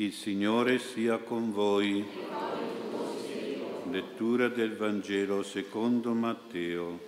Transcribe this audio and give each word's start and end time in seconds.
Il 0.00 0.12
Signore 0.12 0.78
sia 0.78 1.18
con 1.18 1.50
voi. 1.50 2.06
Lettura 3.90 4.46
del 4.46 4.76
Vangelo 4.76 5.42
secondo 5.42 6.12
Matteo. 6.12 7.00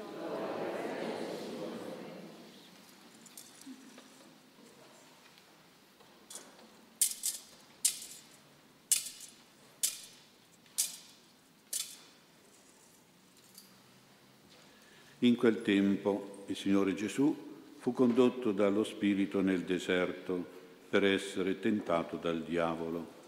In 15.21 15.37
quel 15.37 15.63
tempo 15.63 16.43
il 16.47 16.57
Signore 16.57 16.95
Gesù 16.95 17.37
fu 17.79 17.93
condotto 17.93 18.51
dallo 18.51 18.83
Spirito 18.83 19.41
nel 19.41 19.61
deserto 19.61 20.59
per 20.91 21.05
essere 21.05 21.61
tentato 21.61 22.17
dal 22.17 22.43
diavolo. 22.43 23.19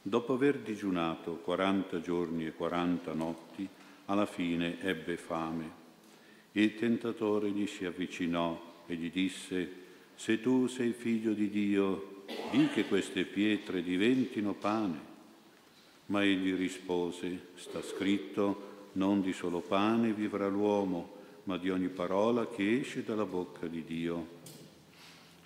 Dopo 0.00 0.32
aver 0.32 0.58
digiunato 0.60 1.34
40 1.34 2.00
giorni 2.00 2.46
e 2.46 2.52
40 2.52 3.12
notti, 3.12 3.68
alla 4.06 4.24
fine 4.24 4.80
ebbe 4.80 5.16
fame. 5.18 5.84
Il 6.52 6.74
tentatore 6.74 7.50
gli 7.50 7.66
si 7.66 7.84
avvicinò 7.84 8.84
e 8.86 8.94
gli 8.94 9.10
disse, 9.10 9.84
se 10.14 10.40
tu 10.40 10.66
sei 10.68 10.92
figlio 10.92 11.32
di 11.32 11.50
Dio, 11.50 12.24
di 12.50 12.68
che 12.68 12.86
queste 12.86 13.24
pietre 13.24 13.82
diventino 13.82 14.54
pane. 14.54 15.14
Ma 16.06 16.24
egli 16.24 16.54
rispose, 16.54 17.48
sta 17.56 17.82
scritto, 17.82 18.88
non 18.92 19.20
di 19.20 19.34
solo 19.34 19.60
pane 19.60 20.12
vivrà 20.12 20.48
l'uomo, 20.48 21.14
ma 21.44 21.58
di 21.58 21.68
ogni 21.68 21.88
parola 21.88 22.48
che 22.48 22.78
esce 22.80 23.04
dalla 23.04 23.26
bocca 23.26 23.66
di 23.66 23.84
Dio. 23.84 24.26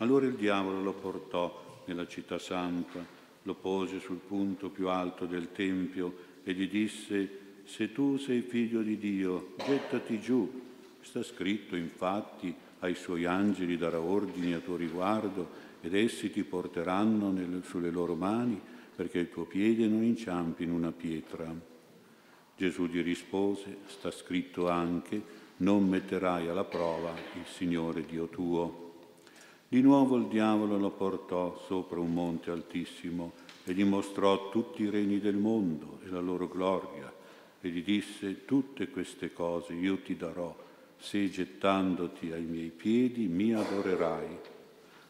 Allora 0.00 0.26
il 0.26 0.34
diavolo 0.34 0.82
lo 0.82 0.94
portò 0.94 1.82
nella 1.84 2.06
città 2.06 2.38
santa, 2.38 3.04
lo 3.42 3.54
pose 3.54 4.00
sul 4.00 4.16
punto 4.18 4.70
più 4.70 4.88
alto 4.88 5.26
del 5.26 5.52
Tempio 5.52 6.28
e 6.42 6.54
gli 6.54 6.68
disse, 6.68 7.38
se 7.64 7.92
tu 7.92 8.16
sei 8.16 8.40
figlio 8.40 8.80
di 8.80 8.96
Dio, 8.96 9.54
gettati 9.58 10.18
giù. 10.18 10.68
Sta 11.02 11.22
scritto 11.22 11.76
infatti, 11.76 12.54
ai 12.80 12.94
suoi 12.94 13.26
angeli 13.26 13.76
darà 13.76 14.00
ordini 14.00 14.54
a 14.54 14.58
tuo 14.60 14.76
riguardo 14.76 15.68
ed 15.82 15.94
essi 15.94 16.30
ti 16.30 16.44
porteranno 16.44 17.30
nelle, 17.30 17.62
sulle 17.62 17.90
loro 17.90 18.14
mani 18.14 18.60
perché 18.94 19.18
il 19.18 19.30
tuo 19.30 19.44
piede 19.44 19.86
non 19.86 20.02
inciampi 20.02 20.62
in 20.62 20.72
una 20.72 20.92
pietra. 20.92 21.54
Gesù 22.56 22.86
gli 22.86 23.02
rispose, 23.02 23.78
sta 23.86 24.10
scritto 24.10 24.68
anche, 24.68 25.22
non 25.58 25.86
metterai 25.88 26.48
alla 26.48 26.64
prova 26.64 27.12
il 27.34 27.46
Signore 27.46 28.04
Dio 28.06 28.28
tuo. 28.28 28.89
Di 29.72 29.82
nuovo 29.82 30.16
il 30.16 30.26
diavolo 30.26 30.76
lo 30.76 30.90
portò 30.90 31.56
sopra 31.64 32.00
un 32.00 32.12
monte 32.12 32.50
altissimo 32.50 33.34
e 33.62 33.72
gli 33.72 33.84
mostrò 33.84 34.48
tutti 34.48 34.82
i 34.82 34.90
regni 34.90 35.20
del 35.20 35.36
mondo 35.36 36.00
e 36.02 36.08
la 36.08 36.18
loro 36.18 36.48
gloria 36.48 37.12
e 37.60 37.68
gli 37.68 37.84
disse 37.84 38.44
tutte 38.44 38.88
queste 38.88 39.32
cose 39.32 39.74
io 39.74 39.98
ti 39.98 40.16
darò 40.16 40.52
se 40.98 41.30
gettandoti 41.30 42.32
ai 42.32 42.42
miei 42.42 42.70
piedi 42.70 43.28
mi 43.28 43.54
adorerai. 43.54 44.38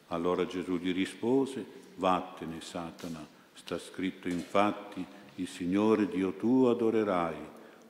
Allora 0.08 0.44
Gesù 0.44 0.77
gli 0.77 0.92
rispose, 0.92 1.64
vattene 1.95 2.61
Satana, 2.61 3.27
sta 3.55 3.78
scritto 3.78 4.28
infatti, 4.28 5.02
il 5.36 5.48
Signore 5.48 6.06
Dio 6.06 6.34
tuo 6.34 6.69
adorerai, 6.69 7.36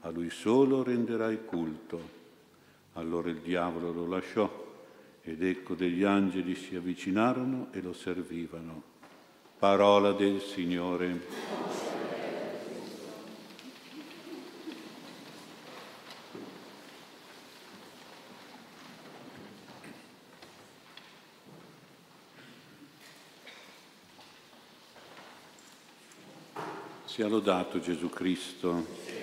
a 0.03 0.11
Lui 0.11 0.31
solo 0.31 0.85
renderai 0.85 1.45
culto. 1.45 2.01
Allora 2.93 3.29
il 3.29 3.41
diavolo 3.41 3.91
lo 3.91 4.07
lasciò 4.07 4.69
ed 5.23 5.43
ecco 5.43 5.75
degli 5.75 6.03
angeli 6.03 6.55
si 6.55 6.77
avvicinarono 6.77 7.69
e 7.73 7.81
lo 7.81 7.93
servivano. 7.93 8.83
Parola 9.59 10.13
del 10.13 10.41
Signore. 10.41 11.59
Sia 27.05 27.27
lodato 27.29 27.81
Gesù 27.81 28.09
Cristo. 28.09 29.20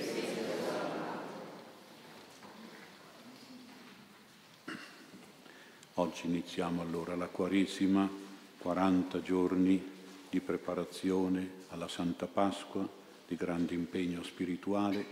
Oggi 6.18 6.30
iniziamo 6.30 6.82
allora 6.82 7.16
la 7.16 7.28
Quaresima, 7.28 8.10
40 8.58 9.22
giorni 9.22 9.80
di 10.28 10.40
preparazione 10.40 11.48
alla 11.68 11.88
Santa 11.88 12.26
Pasqua, 12.26 12.90
di 13.28 13.36
grande 13.36 13.76
impegno 13.76 14.24
spirituale. 14.24 15.06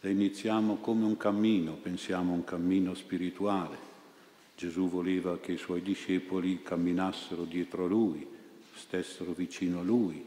La 0.00 0.10
iniziamo 0.10 0.76
come 0.76 1.06
un 1.06 1.16
cammino, 1.16 1.72
pensiamo 1.72 2.32
a 2.32 2.34
un 2.34 2.44
cammino 2.44 2.92
spirituale. 2.92 3.78
Gesù 4.54 4.90
voleva 4.90 5.38
che 5.38 5.52
i 5.52 5.56
suoi 5.56 5.80
discepoli 5.80 6.62
camminassero 6.62 7.44
dietro 7.44 7.86
a 7.86 7.88
Lui, 7.88 8.28
stessero 8.74 9.32
vicino 9.32 9.80
a 9.80 9.82
Lui. 9.82 10.22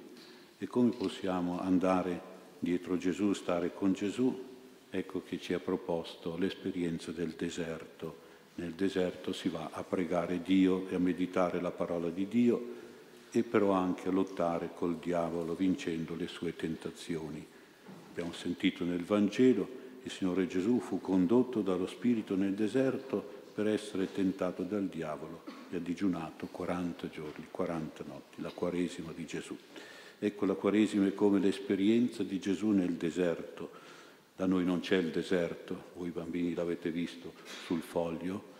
E 0.57 0.65
come 0.65 0.89
possiamo 0.97 1.61
andare 1.61 2.19
dietro 2.57 2.97
Gesù, 2.97 3.33
stare 3.33 3.71
con 3.71 3.93
Gesù? 3.93 4.45
Ecco 4.89 5.21
che 5.21 5.39
ci 5.39 5.53
ha 5.53 5.59
proposto 5.59 6.37
l'esperienza 6.37 7.11
del 7.11 7.35
deserto 7.37 8.25
nel 8.57 8.73
deserto 8.73 9.33
si 9.33 9.49
va 9.49 9.69
a 9.71 9.83
pregare 9.83 10.41
Dio 10.41 10.87
e 10.89 10.95
a 10.95 10.99
meditare 10.99 11.61
la 11.61 11.71
parola 11.71 12.09
di 12.09 12.27
Dio 12.27 12.75
e 13.31 13.43
però 13.43 13.71
anche 13.71 14.07
a 14.07 14.11
lottare 14.11 14.71
col 14.73 14.97
diavolo 14.97 15.53
vincendo 15.53 16.15
le 16.15 16.27
sue 16.27 16.55
tentazioni. 16.55 17.45
Abbiamo 18.11 18.33
sentito 18.33 18.83
nel 18.83 19.03
Vangelo 19.03 19.85
il 20.03 20.11
Signore 20.11 20.47
Gesù 20.47 20.79
fu 20.79 21.01
condotto 21.01 21.61
dallo 21.61 21.85
Spirito 21.85 22.35
nel 22.35 22.53
deserto 22.53 23.35
per 23.53 23.67
essere 23.67 24.11
tentato 24.11 24.63
dal 24.63 24.87
diavolo 24.87 25.43
e 25.69 25.75
ha 25.75 25.79
digiunato 25.79 26.47
40 26.47 27.09
giorni, 27.09 27.47
40 27.51 28.03
notti, 28.07 28.41
la 28.41 28.51
Quaresima 28.51 29.11
di 29.13 29.25
Gesù. 29.25 29.55
Ecco, 30.19 30.45
la 30.45 30.53
Quaresima 30.53 31.05
è 31.05 31.13
come 31.13 31.39
l'esperienza 31.39 32.23
di 32.23 32.39
Gesù 32.39 32.69
nel 32.69 32.93
deserto, 32.93 33.71
da 34.37 34.45
noi 34.45 34.63
non 34.63 34.81
c'è 34.81 34.97
il 34.97 35.09
deserto, 35.09 35.85
voi 35.95 36.11
bambini 36.11 36.53
l'avete 36.53 36.91
visto 36.91 37.33
sul 37.65 37.81
foglio, 37.81 38.53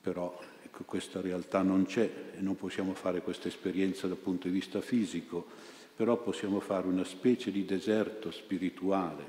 però 0.00 0.40
ecco, 0.62 0.84
questa 0.84 1.20
realtà 1.20 1.60
non 1.62 1.86
c'è 1.86 2.08
e 2.36 2.40
non 2.40 2.54
possiamo 2.54 2.94
fare 2.94 3.20
questa 3.20 3.48
esperienza 3.48 4.06
dal 4.06 4.16
punto 4.16 4.46
di 4.46 4.54
vista 4.54 4.80
fisico, 4.80 5.44
però 5.96 6.16
possiamo 6.18 6.60
fare 6.60 6.86
una 6.86 7.02
specie 7.02 7.50
di 7.50 7.64
deserto 7.64 8.30
spirituale, 8.30 9.24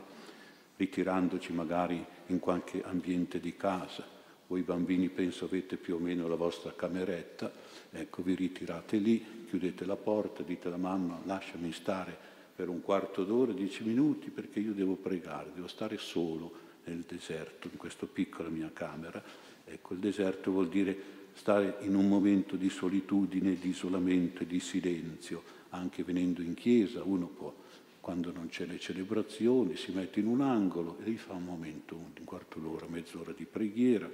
ritirandoci 0.76 1.52
magari 1.54 2.06
in 2.28 2.38
qualche 2.38 2.84
ambiente 2.84 3.40
di 3.40 3.58
casa. 3.58 4.06
Voi 4.46 4.62
bambini 4.62 5.10
penso 5.10 5.46
avete 5.46 5.76
più 5.78 5.96
o 5.96 5.98
meno 5.98 6.28
la 6.28 6.36
vostra 6.36 6.72
cameretta, 6.76 7.52
ecco 7.90 8.22
vi 8.22 8.36
ritirate 8.36 8.98
lì, 8.98 9.46
chiudete 9.50 9.86
la 9.86 9.96
porta, 9.96 10.44
dite 10.44 10.68
alla 10.68 10.78
mamma 10.78 11.20
lasciami 11.26 11.72
stare 11.72 12.28
per 12.58 12.70
un 12.70 12.82
quarto 12.82 13.24
d'ora, 13.24 13.52
dieci 13.52 13.84
minuti, 13.84 14.32
perché 14.32 14.60
io 14.60 14.74
devo 14.74 14.96
pregare, 14.96 15.52
devo 15.54 15.68
stare 15.68 16.00
solo 16.00 16.52
nel 16.86 17.04
deserto, 17.08 17.70
in 17.72 17.78
questa 17.78 18.08
piccola 18.08 18.50
mia 18.50 18.72
camera. 18.74 19.24
Ecco, 19.64 19.94
il 19.94 20.00
deserto 20.00 20.50
vuol 20.50 20.68
dire 20.68 20.98
stare 21.36 21.78
in 21.82 21.94
un 21.94 22.08
momento 22.08 22.56
di 22.56 22.72
solitudine, 22.72 23.60
di 23.60 23.70
isolamento 23.70 24.42
e 24.42 24.48
di 24.48 24.60
silenzio, 24.60 25.44
anche 25.70 26.02
venendo 26.04 26.42
in 26.42 26.56
chiesa, 26.56 27.04
uno 27.04 27.28
può, 27.28 27.54
quando 28.02 28.32
non 28.32 28.48
c'è 28.48 28.66
le 28.66 28.80
celebrazioni, 28.80 29.76
si 29.76 29.92
mette 29.92 30.20
in 30.20 30.26
un 30.26 30.42
angolo 30.42 30.98
e 31.00 31.04
lì 31.04 31.18
fa 31.18 31.34
un 31.34 31.44
momento, 31.44 31.96
un 31.96 32.24
quarto 32.24 32.58
d'ora, 32.58 32.88
mezz'ora 32.90 33.34
di 33.38 33.46
preghiera. 33.46 34.10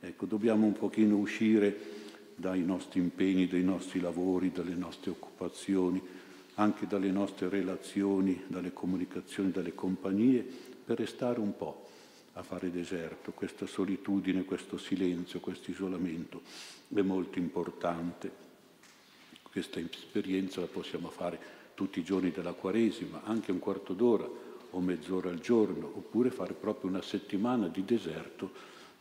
Ecco, 0.00 0.26
dobbiamo 0.26 0.66
un 0.66 0.72
pochino 0.72 1.18
uscire 1.18 2.04
dai 2.34 2.64
nostri 2.64 2.98
impegni, 2.98 3.46
dai 3.46 3.62
nostri 3.62 4.00
lavori, 4.00 4.50
dalle 4.50 4.74
nostre 4.74 5.12
occupazioni, 5.12 6.02
anche 6.56 6.86
dalle 6.86 7.10
nostre 7.10 7.48
relazioni, 7.48 8.44
dalle 8.46 8.72
comunicazioni, 8.72 9.50
dalle 9.50 9.74
compagnie, 9.74 10.44
per 10.84 10.98
restare 10.98 11.40
un 11.40 11.56
po' 11.56 11.86
a 12.34 12.42
fare 12.42 12.70
deserto. 12.70 13.32
Questa 13.32 13.66
solitudine, 13.66 14.44
questo 14.44 14.78
silenzio, 14.78 15.40
questo 15.40 15.70
isolamento 15.70 16.42
è 16.94 17.00
molto 17.00 17.38
importante. 17.38 18.44
Questa 19.42 19.80
esperienza 19.80 20.60
la 20.60 20.66
possiamo 20.66 21.08
fare 21.08 21.54
tutti 21.74 21.98
i 21.98 22.04
giorni 22.04 22.30
della 22.30 22.52
Quaresima, 22.52 23.22
anche 23.24 23.52
un 23.52 23.58
quarto 23.58 23.92
d'ora 23.92 24.28
o 24.70 24.80
mezz'ora 24.80 25.30
al 25.30 25.40
giorno, 25.40 25.86
oppure 25.86 26.30
fare 26.30 26.52
proprio 26.52 26.90
una 26.90 27.02
settimana 27.02 27.68
di 27.68 27.84
deserto 27.84 28.50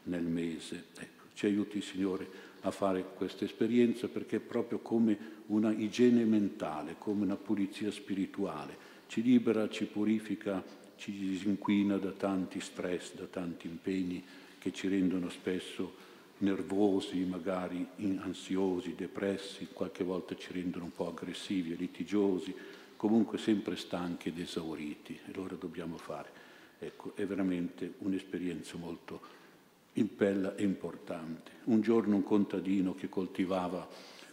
nel 0.04 0.24
mese. 0.24 0.86
Ecco, 0.98 1.24
ci 1.34 1.46
aiuti 1.46 1.82
Signore 1.82 2.28
a 2.66 2.72
fare 2.72 3.06
questa 3.16 3.46
esperienza 3.46 4.08
perché 4.08 4.38
è 4.38 4.40
proprio 4.40 4.80
come 4.80 5.44
una 5.48 5.72
igiene 5.72 6.26
mentale, 6.26 6.96
come 6.98 7.24
una 7.24 7.36
pulizia 7.36 7.92
spirituale. 7.92 8.94
Ci 9.08 9.22
libera, 9.22 9.70
ci 9.70 9.86
purifica, 9.86 10.64
ci 10.96 11.12
disinquina 11.12 11.98
da 11.98 12.12
tanti 12.12 12.60
stress, 12.60 13.14
da 13.14 13.26
tanti 13.26 13.68
impegni 13.68 14.24
che 14.58 14.74
ci 14.74 14.88
rendono 14.88 15.30
spesso 15.30 16.04
nervosi, 16.40 17.20
magari 17.20 17.86
ansiosi, 18.18 18.96
depressi, 18.96 19.68
qualche 19.72 20.04
volta 20.04 20.36
ci 20.36 20.52
rendono 20.52 20.86
un 20.86 20.92
po' 20.92 21.08
aggressivi 21.08 21.78
litigiosi, 21.78 22.54
comunque 22.98 23.38
sempre 23.38 23.76
stanchi 23.76 24.30
ed 24.30 24.40
esauriti. 24.40 25.14
E 25.14 25.32
allora 25.34 25.56
dobbiamo 25.56 25.98
fare. 25.98 26.44
Ecco, 26.80 27.16
è 27.16 27.26
veramente 27.28 27.94
un'esperienza 28.00 28.76
molto 28.78 29.44
bella 30.04 30.56
e 30.56 30.64
importante. 30.64 31.52
Un 31.66 31.82
giorno 31.82 32.16
un 32.16 32.24
contadino 32.24 32.94
che 32.94 33.10
coltivava 33.10 33.88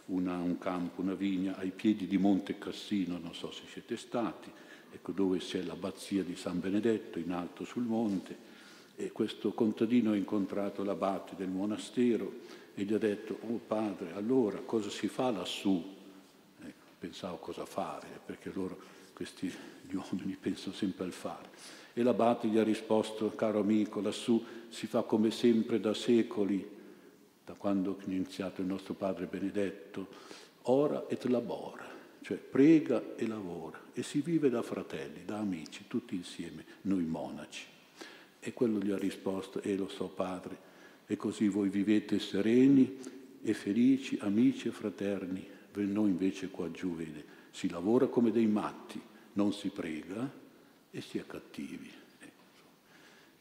una, 0.07 0.37
un 0.37 0.57
campo, 0.57 1.01
una 1.01 1.13
vigna 1.13 1.57
ai 1.57 1.71
piedi 1.71 2.07
di 2.07 2.17
Monte 2.17 2.57
Cassino, 2.57 3.17
non 3.17 3.33
so 3.33 3.51
se 3.51 3.63
siete 3.71 3.95
stati, 3.95 4.51
ecco 4.91 5.11
dove 5.11 5.37
c'è 5.37 5.61
l'abbazia 5.61 6.23
di 6.23 6.35
San 6.35 6.59
Benedetto 6.59 7.19
in 7.19 7.31
alto 7.31 7.63
sul 7.63 7.83
monte, 7.83 8.51
e 8.95 9.11
questo 9.11 9.53
contadino 9.53 10.11
ha 10.11 10.15
incontrato 10.15 10.83
l'abate 10.83 11.35
del 11.35 11.49
monastero 11.49 12.41
e 12.75 12.83
gli 12.83 12.93
ha 12.93 12.99
detto, 12.99 13.39
oh 13.47 13.59
padre, 13.65 14.13
allora 14.13 14.59
cosa 14.59 14.89
si 14.89 15.07
fa 15.07 15.31
lassù? 15.31 16.01
Pensavo 17.03 17.35
cosa 17.35 17.65
fare, 17.65 18.07
perché 18.25 18.49
loro, 18.53 18.79
questi 19.11 19.53
gli 19.89 19.93
uomini, 19.93 20.37
pensano 20.39 20.73
sempre 20.73 21.03
al 21.03 21.11
fare. 21.11 21.49
E 21.91 22.01
l'abate 22.01 22.47
gli 22.47 22.57
ha 22.57 22.63
risposto, 22.63 23.35
caro 23.35 23.59
amico, 23.59 23.99
lassù 23.99 24.41
si 24.69 24.87
fa 24.87 25.01
come 25.01 25.29
sempre 25.29 25.81
da 25.81 25.93
secoli, 25.93 26.65
da 27.43 27.55
quando 27.55 27.97
è 27.99 28.03
iniziato 28.05 28.61
il 28.61 28.67
nostro 28.67 28.93
padre 28.93 29.25
Benedetto, 29.25 30.07
ora 30.61 31.03
et 31.09 31.25
labora, 31.25 31.85
cioè 32.21 32.37
prega 32.37 33.17
e 33.17 33.27
lavora, 33.27 33.81
e 33.91 34.01
si 34.01 34.21
vive 34.21 34.49
da 34.49 34.61
fratelli, 34.61 35.25
da 35.25 35.39
amici, 35.39 35.83
tutti 35.89 36.15
insieme, 36.15 36.63
noi 36.83 37.03
monaci. 37.03 37.65
E 38.39 38.53
quello 38.53 38.79
gli 38.79 38.91
ha 38.91 38.97
risposto, 38.97 39.61
e 39.61 39.75
lo 39.75 39.89
so 39.89 40.07
padre, 40.07 40.57
e 41.05 41.17
così 41.17 41.49
voi 41.49 41.67
vivete 41.67 42.17
sereni 42.17 42.97
e 43.41 43.53
felici, 43.53 44.17
amici 44.21 44.69
e 44.69 44.71
fraterni. 44.71 45.51
Noi 45.75 46.09
invece 46.09 46.49
qua 46.49 46.69
giù, 46.71 46.95
vede, 46.95 47.25
si 47.51 47.69
lavora 47.69 48.07
come 48.07 48.31
dei 48.31 48.47
matti, 48.47 49.01
non 49.33 49.53
si 49.53 49.69
prega 49.69 50.29
e 50.91 51.01
si 51.01 51.17
è 51.17 51.25
cattivi. 51.25 51.91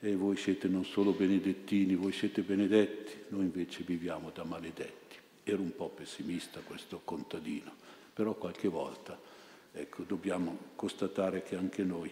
E 0.05 0.17
voi 0.17 0.37
siete 0.37 0.67
non 0.67 0.85
solo 0.85 1.13
benedettini, 1.13 1.95
voi 1.95 2.13
siete 2.13 2.43
benedetti, 2.43 3.13
noi 3.29 3.45
invece 3.45 3.85
viviamo 3.85 4.31
da 4.31 4.43
maledetti. 4.43 5.17
Era 5.45 5.61
un 5.61 5.75
po' 5.77 5.89
pessimista 5.89 6.61
questo 6.61 7.03
contadino, 7.05 7.73
però 8.13 8.35
qualche 8.35 8.69
volta 8.69 9.19
ecco, 9.73 10.03
dobbiamo 10.03 10.59
constatare 10.75 11.43
che 11.43 11.57
anche 11.57 11.85
noi 11.85 12.11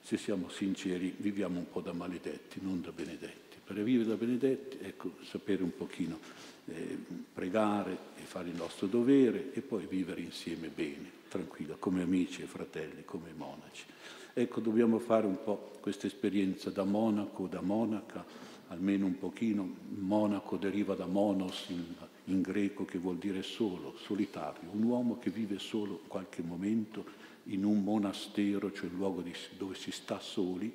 se 0.00 0.18
siamo 0.18 0.50
sinceri, 0.50 1.14
viviamo 1.16 1.58
un 1.58 1.68
po' 1.70 1.80
da 1.80 1.94
maledetti, 1.94 2.60
non 2.60 2.82
da 2.82 2.92
benedetti. 2.92 3.53
Per 3.64 3.82
vivere 3.82 4.10
da 4.10 4.16
benedetti, 4.16 4.78
ecco, 4.82 5.14
sapere 5.22 5.62
un 5.62 5.74
pochino 5.74 6.18
eh, 6.66 6.98
pregare 7.32 7.96
e 8.16 8.22
fare 8.22 8.50
il 8.50 8.56
nostro 8.56 8.86
dovere 8.86 9.54
e 9.54 9.62
poi 9.62 9.86
vivere 9.86 10.20
insieme 10.20 10.68
bene, 10.68 11.10
tranquillo, 11.28 11.76
come 11.78 12.02
amici 12.02 12.42
e 12.42 12.46
fratelli, 12.46 13.04
come 13.04 13.32
monaci. 13.34 13.84
Ecco, 14.34 14.60
dobbiamo 14.60 14.98
fare 14.98 15.26
un 15.26 15.42
po' 15.42 15.72
questa 15.80 16.06
esperienza 16.06 16.68
da 16.70 16.84
monaco, 16.84 17.46
da 17.46 17.62
monaca, 17.62 18.24
almeno 18.68 19.06
un 19.06 19.18
pochino. 19.18 19.66
Monaco 19.96 20.56
deriva 20.56 20.94
da 20.94 21.06
monos 21.06 21.66
in, 21.68 21.84
in 22.24 22.42
greco 22.42 22.84
che 22.84 22.98
vuol 22.98 23.16
dire 23.16 23.42
solo, 23.42 23.96
solitario, 23.96 24.68
un 24.72 24.82
uomo 24.82 25.18
che 25.18 25.30
vive 25.30 25.58
solo 25.58 26.02
qualche 26.06 26.42
momento 26.42 27.04
in 27.44 27.64
un 27.64 27.82
monastero, 27.82 28.72
cioè 28.72 28.86
il 28.86 28.94
luogo 28.94 29.22
dove 29.56 29.74
si 29.74 29.90
sta 29.90 30.20
soli, 30.20 30.74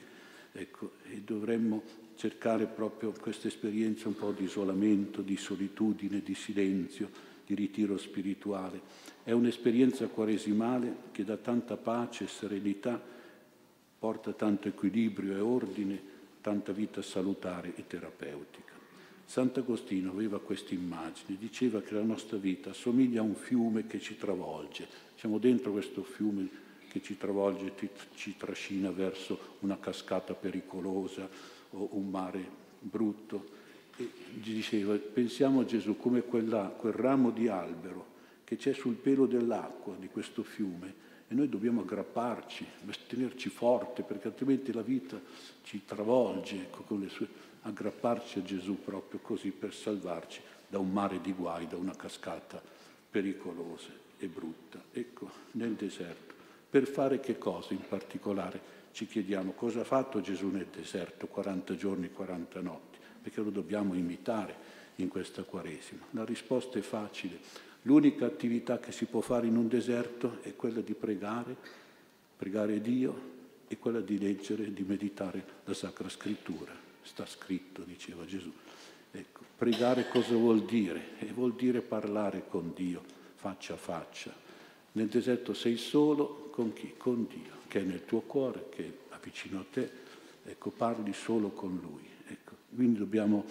ecco, 0.51 0.94
e 1.03 1.21
dovremmo 1.21 2.07
cercare 2.19 2.66
proprio 2.66 3.13
questa 3.13 3.48
esperienza 3.48 4.10
un 4.10 4.16
po' 4.18 4.31
di 4.31 4.44
isolamento, 4.44 5.21
di 5.21 5.38
solitudine, 5.38 6.21
di 6.21 6.36
silenzio, 6.36 7.10
di 7.45 7.56
ritiro 7.56 7.98
spirituale. 7.98 8.81
È 9.24 9.31
un'esperienza 9.31 10.06
quaresimale 10.07 10.95
che 11.13 11.24
dà 11.24 11.38
tanta 11.38 11.77
pace 11.77 12.25
e 12.25 12.27
serenità, 12.27 13.01
porta 13.98 14.33
tanto 14.33 14.68
equilibrio 14.68 15.33
e 15.33 15.39
ordine, 15.39 16.01
tanta 16.42 16.74
vita 16.74 17.01
salutare 17.01 17.71
e 17.77 17.88
terapeutica. 17.88 18.74
Sant'Agostino 19.24 20.12
aveva 20.12 20.42
questa 20.42 20.74
immagine, 20.74 21.38
diceva 21.39 21.81
che 21.81 21.94
la 21.94 22.04
nostra 22.04 22.36
vita 22.36 22.72
assomiglia 22.72 23.22
a 23.22 23.24
un 23.24 23.36
fiume 23.36 23.88
che 23.88 24.01
ci 24.01 24.18
travolge, 24.18 24.86
siamo 25.15 25.38
dentro 25.38 25.72
questo 25.72 26.04
fiume 26.04 26.50
che 26.89 27.01
ci 27.01 27.15
travolge, 27.15 27.72
ci 28.15 28.36
trascina 28.36 28.92
verso 28.92 29.56
una 29.60 29.80
cascata 29.80 30.33
pericolosa 30.33 31.57
o 31.71 31.89
un 31.92 32.10
mare 32.10 32.44
brutto. 32.80 33.57
E 33.98 34.10
diceva, 34.33 34.95
pensiamo 34.95 35.62
a 35.62 35.66
Gesù 35.66 35.98
come 35.98 36.21
quella, 36.21 36.74
quel 36.75 36.94
ramo 36.94 37.31
di 37.31 37.48
albero 37.48 38.18
che 38.44 38.56
c'è 38.56 38.74
sul 38.74 38.95
pelo 38.95 39.25
dell'acqua 39.25 39.95
di 40.00 40.07
questo 40.07 40.42
fiume 40.42 41.07
e 41.27 41.36
noi 41.36 41.48
dobbiamo 41.48 41.81
aggrapparci, 41.81 42.66
tenerci 43.07 43.50
forte 43.50 44.01
perché 44.01 44.27
altrimenti 44.27 44.71
la 44.71 44.81
vita 44.81 45.19
ci 45.62 45.83
travolge, 45.86 46.56
ecco, 46.56 46.81
con 46.81 47.00
le 47.00 47.10
sue, 47.10 47.27
aggrapparci 47.62 48.39
a 48.39 48.44
Gesù 48.44 48.81
proprio 48.83 49.19
così 49.19 49.51
per 49.51 49.74
salvarci 49.74 50.42
da 50.68 50.80
un 50.80 50.92
mare 50.92 51.22
di 51.22 51.33
guai, 51.33 51.68
da 51.68 51.75
una 51.75 51.95
cascata 51.95 52.60
pericolosa 53.12 53.89
e 54.18 54.27
brutta. 54.27 54.81
Ecco, 54.92 55.30
nel 55.51 55.74
deserto. 55.74 56.33
Per 56.69 56.88
fare 56.88 57.19
che 57.19 57.38
cosa 57.38 57.74
in 57.74 57.81
particolare? 57.88 58.77
Ci 58.91 59.07
chiediamo 59.07 59.51
cosa 59.51 59.81
ha 59.81 59.83
fatto 59.83 60.21
Gesù 60.21 60.47
nel 60.47 60.68
deserto 60.68 61.27
40 61.27 61.75
giorni, 61.75 62.12
40 62.12 62.62
notti, 62.62 62.97
perché 63.21 63.41
lo 63.41 63.50
dobbiamo 63.50 63.94
imitare 63.94 64.77
in 64.95 65.07
questa 65.07 65.44
Quaresima. 65.44 66.06
La 66.12 66.25
risposta 66.25 66.77
è 66.77 66.81
facile. 66.81 67.38
L'unica 67.83 68.25
attività 68.25 68.80
che 68.80 68.91
si 68.91 69.06
può 69.06 69.21
fare 69.21 69.47
in 69.47 69.56
un 69.56 69.68
deserto 69.68 70.39
è 70.41 70.56
quella 70.56 70.81
di 70.81 70.94
pregare, 70.94 71.56
pregare 72.36 72.81
Dio 72.81 73.38
e 73.68 73.77
quella 73.77 74.01
di 74.01 74.18
leggere, 74.18 74.74
di 74.74 74.83
meditare 74.83 75.44
la 75.63 75.74
Sacra 75.74 76.09
Scrittura. 76.09 76.74
Sta 77.01 77.25
scritto, 77.25 77.83
diceva 77.83 78.25
Gesù. 78.25 78.51
Ecco, 79.12 79.41
pregare 79.56 80.07
cosa 80.09 80.33
vuol 80.33 80.65
dire? 80.65 81.18
E 81.19 81.27
vuol 81.27 81.56
dire 81.56 81.81
parlare 81.81 82.44
con 82.47 82.74
Dio 82.75 83.18
faccia 83.39 83.75
a 83.75 83.77
faccia. 83.77 84.33
Nel 85.00 85.07
deserto 85.07 85.54
sei 85.54 85.78
solo 85.78 86.50
con 86.51 86.74
chi? 86.74 86.96
Con 86.98 87.25
Dio, 87.25 87.54
che 87.69 87.80
è 87.80 87.84
nel 87.84 88.04
tuo 88.04 88.19
cuore, 88.19 88.66
che 88.69 88.84
è 88.84 89.16
vicino 89.24 89.60
a 89.60 89.66
te. 89.72 89.90
Ecco, 90.44 90.72
parli 90.72 91.13
solo 91.13 91.51
con 91.51 91.80
Lui. 91.81 92.06
Ecco, 92.28 92.56
quindi 92.75 93.00
dobbiamo, 93.00 93.46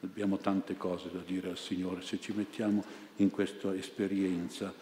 abbiamo 0.00 0.38
tante 0.38 0.76
cose 0.76 1.08
da 1.12 1.20
dire 1.20 1.50
al 1.50 1.56
Signore. 1.56 2.02
Se 2.02 2.18
ci 2.18 2.32
mettiamo 2.32 2.82
in 3.18 3.30
questa 3.30 3.72
esperienza, 3.76 4.74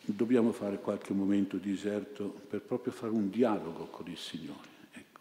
dobbiamo 0.00 0.50
fare 0.50 0.80
qualche 0.80 1.12
momento 1.12 1.58
di 1.58 1.70
deserto 1.70 2.24
per 2.24 2.62
proprio 2.62 2.92
fare 2.92 3.12
un 3.12 3.30
dialogo 3.30 3.84
con 3.84 4.08
il 4.08 4.18
Signore. 4.18 4.68
Ecco. 4.94 5.20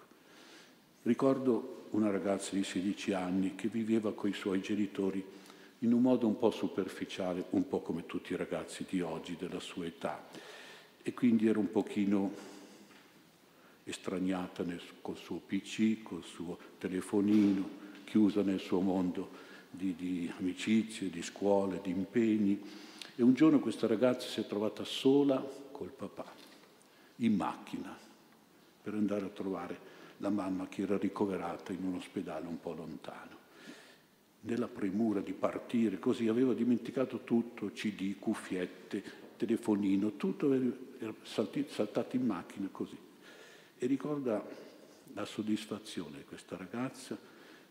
Ricordo 1.04 1.86
una 1.92 2.10
ragazza 2.10 2.56
di 2.56 2.64
16 2.64 3.14
anni 3.14 3.54
che 3.54 3.68
viveva 3.68 4.12
con 4.12 4.32
i 4.32 4.34
suoi 4.34 4.60
genitori 4.60 5.24
in 5.80 5.94
un 5.94 6.02
modo 6.02 6.28
un 6.28 6.38
po' 6.38 6.52
superficiale, 6.52 7.46
un 7.52 7.68
po' 7.68 7.82
come 7.82 8.06
tutti 8.06 8.34
i 8.34 8.38
ragazzi 8.38 8.86
di 8.88 9.02
oggi 9.02 9.36
della 9.38 9.60
sua 9.60 9.86
età. 9.86 10.28
E 11.02 11.14
quindi 11.14 11.48
era 11.48 11.60
un 11.60 11.70
pochino 11.70 12.32
estraniata 13.84 14.64
nel, 14.64 14.82
col 15.02 15.18
suo 15.18 15.40
PC, 15.46 16.02
col 16.02 16.24
suo 16.24 16.58
telefonino, 16.78 17.84
chiusa 18.06 18.42
nel 18.42 18.60
suo 18.60 18.80
mondo 18.80 19.30
di, 19.70 19.96
di 19.96 20.32
amicizie, 20.40 21.10
di 21.10 21.22
scuole, 21.22 21.82
di 21.84 21.92
impegni. 21.92 22.62
E 23.16 23.24
un 23.24 23.34
giorno 23.34 23.60
questa 23.60 23.88
ragazza 23.88 24.28
si 24.28 24.40
è 24.40 24.48
trovata 24.48 24.84
sola 24.84 25.44
col 25.72 25.92
papà, 25.92 26.26
in 27.18 27.36
macchina, 27.36 27.96
per 28.82 28.94
andare 28.94 29.26
a 29.26 29.30
trovare 29.30 29.94
la 30.18 30.30
mamma 30.30 30.68
che 30.68 30.84
era 30.84 30.98
ricoverata 30.98 31.74
in 31.74 31.84
un 31.84 31.96
ospedale 31.96 32.48
un 32.48 32.60
po' 32.60 32.74
lontano 32.74 33.35
nella 34.46 34.68
premura 34.68 35.22
di 35.22 35.34
partire, 35.34 36.00
così 36.00 36.28
aveva 36.28 36.54
dimenticato 36.54 37.24
tutto, 37.24 37.72
CD, 37.72 38.16
cuffiette, 38.20 39.04
telefonino, 39.38 40.16
tutto 40.16 40.54
era 40.54 41.14
saltato 41.24 42.16
in 42.16 42.26
macchina 42.26 42.68
così. 42.72 42.98
E 43.78 43.86
ricorda 43.88 44.46
la 45.14 45.26
soddisfazione 45.26 46.18
di 46.18 46.24
questa 46.26 46.58
ragazza 46.58 47.18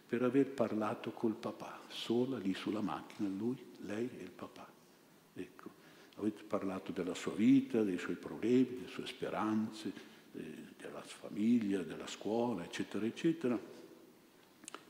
per 0.06 0.22
aver 0.22 0.46
parlato 0.46 1.12
col 1.12 1.34
papà, 1.34 1.80
sola 1.88 2.38
lì 2.38 2.54
sulla 2.54 2.80
macchina, 2.80 3.28
lui, 3.28 3.56
lei 3.86 4.08
e 4.18 4.22
il 4.22 4.30
papà. 4.30 4.66
Ecco, 5.34 5.70
avete 6.16 6.42
parlato 6.42 6.92
della 6.92 7.14
sua 7.14 7.32
vita, 7.32 7.82
dei 7.82 7.98
suoi 7.98 8.16
problemi, 8.16 8.76
delle 8.76 8.88
sue 8.88 9.06
speranze, 9.06 9.92
della 10.32 11.02
sua 11.06 11.28
famiglia, 11.28 11.82
della 11.82 12.06
scuola, 12.06 12.64
eccetera, 12.64 13.06
eccetera. 13.06 13.58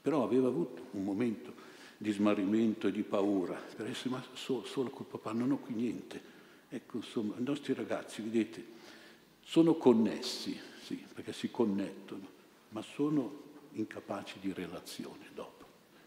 Però 0.02 0.22
aveva 0.22 0.48
avuto 0.48 0.88
un 0.92 1.04
momento 1.04 1.72
di 2.04 2.12
smarrimento 2.12 2.86
e 2.86 2.92
di 2.92 3.02
paura, 3.02 3.54
per 3.54 3.86
essere 3.86 4.10
ma 4.10 4.22
solo, 4.34 4.66
solo 4.66 4.90
col 4.90 5.06
papà, 5.06 5.32
non 5.32 5.52
ho 5.52 5.58
qui 5.58 5.72
niente. 5.72 6.20
Ecco, 6.68 6.98
insomma, 6.98 7.34
i 7.38 7.42
nostri 7.42 7.72
ragazzi, 7.72 8.20
vedete, 8.20 8.62
sono 9.42 9.76
connessi, 9.76 10.54
sì, 10.82 11.02
perché 11.14 11.32
si 11.32 11.50
connettono, 11.50 12.28
ma 12.68 12.82
sono 12.82 13.42
incapaci 13.72 14.38
di 14.38 14.52
relazione 14.52 15.30
dopo. 15.32 15.64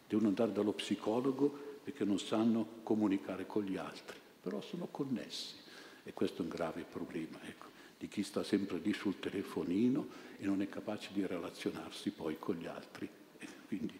devono 0.07 0.27
andare 0.27 0.51
dallo 0.51 0.73
psicologo 0.73 1.79
perché 1.83 2.05
non 2.05 2.19
sanno 2.19 2.81
comunicare 2.83 3.47
con 3.47 3.63
gli 3.63 3.77
altri, 3.77 4.19
però 4.39 4.61
sono 4.61 4.87
connessi 4.91 5.55
e 6.03 6.13
questo 6.13 6.43
è 6.43 6.45
un 6.45 6.51
grave 6.51 6.85
problema 6.87 7.39
ecco, 7.41 7.65
di 7.97 8.07
chi 8.07 8.21
sta 8.21 8.43
sempre 8.43 8.77
lì 8.77 8.93
sul 8.93 9.17
telefonino 9.17 10.07
e 10.37 10.45
non 10.45 10.61
è 10.61 10.69
capace 10.69 11.09
di 11.11 11.25
relazionarsi 11.25 12.11
poi 12.11 12.37
con 12.37 12.55
gli 12.55 12.67
altri. 12.67 13.09
E, 13.39 13.47
quindi, 13.67 13.99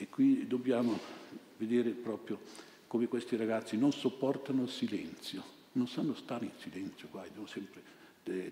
e 0.00 0.08
qui 0.08 0.46
dobbiamo 0.46 0.96
vedere 1.56 1.90
proprio 1.90 2.38
come 2.86 3.08
questi 3.08 3.36
ragazzi 3.36 3.76
non 3.76 3.92
sopportano 3.92 4.62
il 4.62 4.68
silenzio, 4.68 5.42
non 5.72 5.88
sanno 5.88 6.14
stare 6.14 6.44
in 6.44 6.52
silenzio, 6.56 7.08
guai, 7.10 7.28
devono 7.28 7.48
sempre 7.48 7.82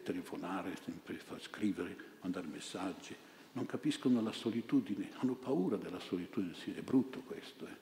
telefonare, 0.02 0.76
sempre 0.84 1.20
scrivere, 1.38 1.96
mandare 2.20 2.46
messaggi, 2.48 3.14
non 3.52 3.64
capiscono 3.64 4.20
la 4.20 4.32
solitudine, 4.32 5.10
hanno 5.18 5.34
paura 5.34 5.76
della 5.76 6.00
solitudine, 6.00 6.54
sì, 6.54 6.72
è 6.72 6.82
brutto 6.82 7.20
questo, 7.20 7.66
eh. 7.66 7.76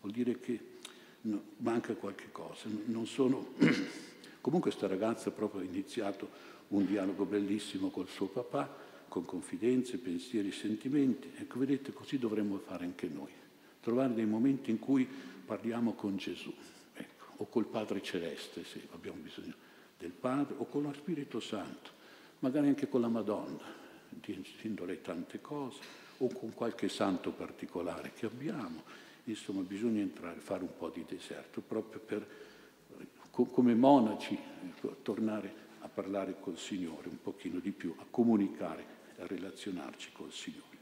vuol 0.00 0.12
dire 0.12 0.40
che 0.40 0.78
manca 1.58 1.94
qualche 1.94 2.30
cosa, 2.32 2.68
non 2.86 3.06
sono... 3.06 3.52
Comunque 4.40 4.70
questa 4.70 4.88
ragazza 4.88 5.30
proprio 5.30 5.60
ha 5.60 5.64
iniziato 5.64 6.30
un 6.68 6.86
dialogo 6.86 7.26
bellissimo 7.26 7.90
col 7.90 8.08
suo 8.08 8.26
papà, 8.26 8.74
con 9.10 9.24
confidenze, 9.24 9.98
pensieri, 9.98 10.52
sentimenti. 10.52 11.32
Ecco, 11.36 11.58
vedete, 11.58 11.92
così 11.92 12.16
dovremmo 12.16 12.58
fare 12.58 12.84
anche 12.84 13.08
noi. 13.08 13.32
Trovare 13.80 14.14
dei 14.14 14.24
momenti 14.24 14.70
in 14.70 14.78
cui 14.78 15.06
parliamo 15.44 15.94
con 15.94 16.16
Gesù, 16.16 16.54
ecco, 16.94 17.24
o 17.38 17.46
col 17.46 17.66
Padre 17.66 18.00
Celeste, 18.02 18.62
se 18.64 18.86
abbiamo 18.92 19.18
bisogno 19.20 19.54
del 19.98 20.12
Padre, 20.12 20.54
o 20.58 20.66
con 20.66 20.82
lo 20.82 20.92
Spirito 20.92 21.40
Santo, 21.40 21.90
magari 22.38 22.68
anche 22.68 22.88
con 22.88 23.00
la 23.00 23.08
Madonna, 23.08 23.64
dicendo 24.08 24.84
lei 24.84 25.00
tante 25.02 25.40
cose, 25.40 25.80
o 26.18 26.28
con 26.28 26.54
qualche 26.54 26.88
santo 26.88 27.32
particolare 27.32 28.12
che 28.14 28.26
abbiamo. 28.26 28.84
Insomma, 29.24 29.62
bisogna 29.62 30.00
entrare, 30.00 30.38
fare 30.38 30.62
un 30.62 30.76
po' 30.78 30.88
di 30.88 31.04
deserto, 31.08 31.60
proprio 31.60 32.00
per, 32.00 32.26
come 33.30 33.74
monaci, 33.74 34.38
ecco, 34.68 34.98
tornare 35.02 35.52
a 35.80 35.88
parlare 35.88 36.36
col 36.38 36.58
Signore 36.58 37.08
un 37.08 37.20
pochino 37.20 37.58
di 37.58 37.72
più, 37.72 37.92
a 37.98 38.04
comunicare, 38.08 38.98
a 39.20 39.26
relazionarci 39.26 40.10
col 40.12 40.32
Signore. 40.32 40.78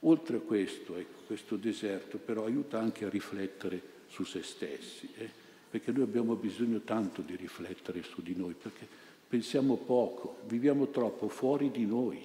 Oltre 0.00 0.38
a 0.38 0.40
questo, 0.40 0.96
ecco, 0.96 1.20
questo 1.26 1.56
deserto 1.56 2.18
però 2.18 2.44
aiuta 2.44 2.78
anche 2.78 3.04
a 3.04 3.08
riflettere 3.08 3.80
su 4.08 4.24
se 4.24 4.42
stessi, 4.42 5.08
eh? 5.16 5.30
perché 5.70 5.92
noi 5.92 6.02
abbiamo 6.02 6.34
bisogno 6.34 6.80
tanto 6.80 7.22
di 7.22 7.36
riflettere 7.36 8.02
su 8.02 8.20
di 8.20 8.34
noi, 8.36 8.54
perché 8.54 8.86
pensiamo 9.28 9.76
poco, 9.76 10.40
viviamo 10.46 10.88
troppo 10.88 11.28
fuori 11.28 11.70
di 11.70 11.86
noi, 11.86 12.20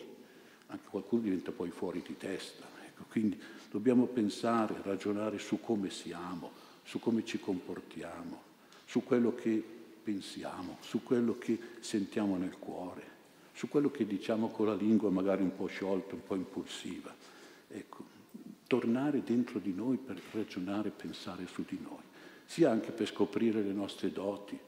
anche 0.67 0.87
qualcuno 0.89 1.21
diventa 1.21 1.51
poi 1.51 1.69
fuori 1.69 2.03
di 2.05 2.17
testa, 2.17 2.65
ecco, 2.85 3.05
quindi 3.09 3.39
dobbiamo 3.71 4.05
pensare, 4.07 4.81
ragionare 4.81 5.37
su 5.39 5.61
come 5.61 5.89
siamo, 5.89 6.51
su 6.83 6.99
come 6.99 7.23
ci 7.23 7.39
comportiamo, 7.39 8.41
su 8.85 9.03
quello 9.03 9.35
che 9.35 9.63
pensiamo, 10.03 10.77
su 10.81 11.03
quello 11.03 11.37
che 11.37 11.57
sentiamo 11.79 12.37
nel 12.37 12.57
cuore, 12.57 13.15
su 13.57 13.67
quello 13.69 13.89
che 13.89 14.05
diciamo 14.05 14.49
con 14.49 14.67
la 14.67 14.75
lingua 14.75 15.09
magari 15.09 15.41
un 15.41 15.55
po' 15.55 15.65
sciolta, 15.65 16.13
un 16.13 16.21
po' 16.23 16.35
impulsiva. 16.35 17.11
Ecco, 17.67 18.05
tornare 18.67 19.23
dentro 19.23 19.57
di 19.57 19.73
noi 19.73 19.97
per 19.97 20.21
ragionare, 20.31 20.91
pensare 20.91 21.47
su 21.47 21.65
di 21.67 21.79
noi, 21.81 22.03
sia 22.45 22.69
anche 22.69 22.91
per 22.91 23.07
scoprire 23.07 23.63
le 23.63 23.73
nostre 23.73 24.11
doti, 24.11 24.53
il 24.53 24.59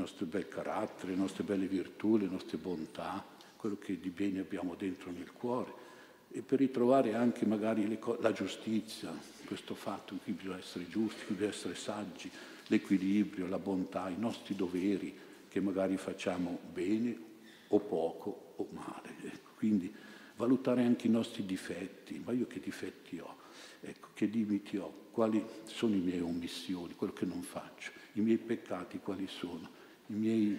nostro 0.00 0.26
bel 0.26 0.46
carattere, 0.46 1.10
le 1.10 1.18
nostre 1.18 1.42
belle 1.42 1.66
virtù, 1.66 2.16
le 2.16 2.28
nostre 2.28 2.56
bontà, 2.56 3.24
quello 3.56 3.78
che 3.80 3.98
di 3.98 4.10
bene 4.10 4.38
abbiamo 4.38 4.76
dentro 4.78 5.10
nel 5.10 5.32
cuore 5.32 5.84
e 6.30 6.40
per 6.40 6.60
ritrovare 6.60 7.14
anche 7.14 7.46
magari 7.46 7.98
la 8.20 8.32
giustizia, 8.32 9.10
questo 9.44 9.74
fatto 9.74 10.12
in 10.12 10.22
cui 10.22 10.34
bisogna 10.34 10.58
essere 10.58 10.86
giusti, 10.86 11.18
in 11.22 11.26
cui 11.26 11.34
bisogna 11.34 11.52
essere 11.52 11.74
saggi, 11.74 12.30
l'equilibrio, 12.68 13.48
la 13.48 13.58
bontà, 13.58 14.08
i 14.08 14.18
nostri 14.18 14.54
doveri 14.54 15.18
che 15.48 15.60
magari 15.60 15.96
facciamo 15.96 16.60
bene 16.72 17.34
o 17.68 17.80
poco 17.80 18.54
o 18.56 18.66
male. 18.70 19.14
Ecco, 19.22 19.50
quindi 19.56 19.92
valutare 20.36 20.84
anche 20.84 21.06
i 21.06 21.10
nostri 21.10 21.44
difetti, 21.44 22.20
ma 22.24 22.32
io 22.32 22.46
che 22.46 22.60
difetti 22.60 23.18
ho? 23.18 23.36
Ecco, 23.80 24.08
che 24.14 24.26
limiti 24.26 24.76
ho? 24.76 25.04
Quali 25.10 25.42
sono 25.64 25.94
le 25.94 26.00
mie 26.00 26.20
omissioni, 26.20 26.94
quello 26.94 27.12
che 27.12 27.24
non 27.24 27.42
faccio? 27.42 27.90
I 28.14 28.20
miei 28.20 28.38
peccati 28.38 28.98
quali 28.98 29.26
sono? 29.26 29.68
I 30.08 30.14
miei 30.14 30.58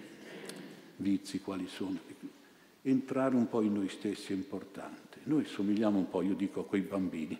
vizi 0.96 1.40
quali 1.40 1.68
sono? 1.68 1.98
Entrare 2.82 3.36
un 3.36 3.48
po' 3.48 3.62
in 3.62 3.74
noi 3.74 3.88
stessi 3.88 4.32
è 4.32 4.36
importante. 4.36 5.20
Noi 5.24 5.44
somigliamo 5.44 5.98
un 5.98 6.08
po', 6.08 6.22
io 6.22 6.34
dico, 6.34 6.60
a 6.60 6.64
quei 6.64 6.82
bambini 6.82 7.38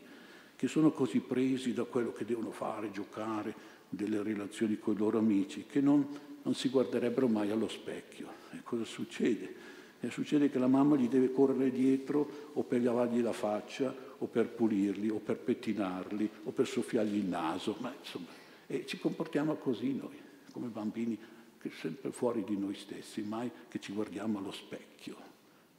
che 0.58 0.66
sono 0.66 0.90
così 0.90 1.20
presi 1.20 1.72
da 1.72 1.84
quello 1.84 2.12
che 2.12 2.24
devono 2.24 2.50
fare, 2.50 2.90
giocare, 2.90 3.54
delle 3.88 4.22
relazioni 4.22 4.76
con 4.78 4.94
i 4.94 4.98
loro 4.98 5.18
amici, 5.18 5.66
che 5.66 5.80
non, 5.80 6.06
non 6.48 6.56
si 6.56 6.70
guarderebbero 6.70 7.28
mai 7.28 7.50
allo 7.50 7.68
specchio. 7.68 8.26
E 8.52 8.62
cosa 8.62 8.86
succede? 8.86 9.66
E 10.00 10.08
succede 10.08 10.48
che 10.48 10.58
la 10.58 10.66
mamma 10.66 10.96
gli 10.96 11.08
deve 11.08 11.30
correre 11.30 11.70
dietro 11.70 12.50
o 12.54 12.62
per 12.62 12.82
lavargli 12.82 13.20
la 13.20 13.34
faccia 13.34 13.94
o 14.16 14.26
per 14.26 14.48
pulirli 14.48 15.10
o 15.10 15.18
per 15.18 15.36
pettinarli 15.36 16.30
o 16.44 16.50
per 16.52 16.66
soffiargli 16.66 17.16
il 17.16 17.26
naso, 17.26 17.76
ma 17.80 17.94
insomma, 17.98 18.28
e 18.66 18.86
ci 18.86 18.98
comportiamo 18.98 19.56
così 19.56 19.94
noi, 19.94 20.18
come 20.50 20.68
bambini, 20.68 21.18
che 21.60 21.70
sempre 21.78 22.12
fuori 22.12 22.42
di 22.44 22.56
noi 22.56 22.76
stessi, 22.76 23.20
mai 23.20 23.50
che 23.68 23.78
ci 23.78 23.92
guardiamo 23.92 24.38
allo 24.38 24.52
specchio 24.52 25.16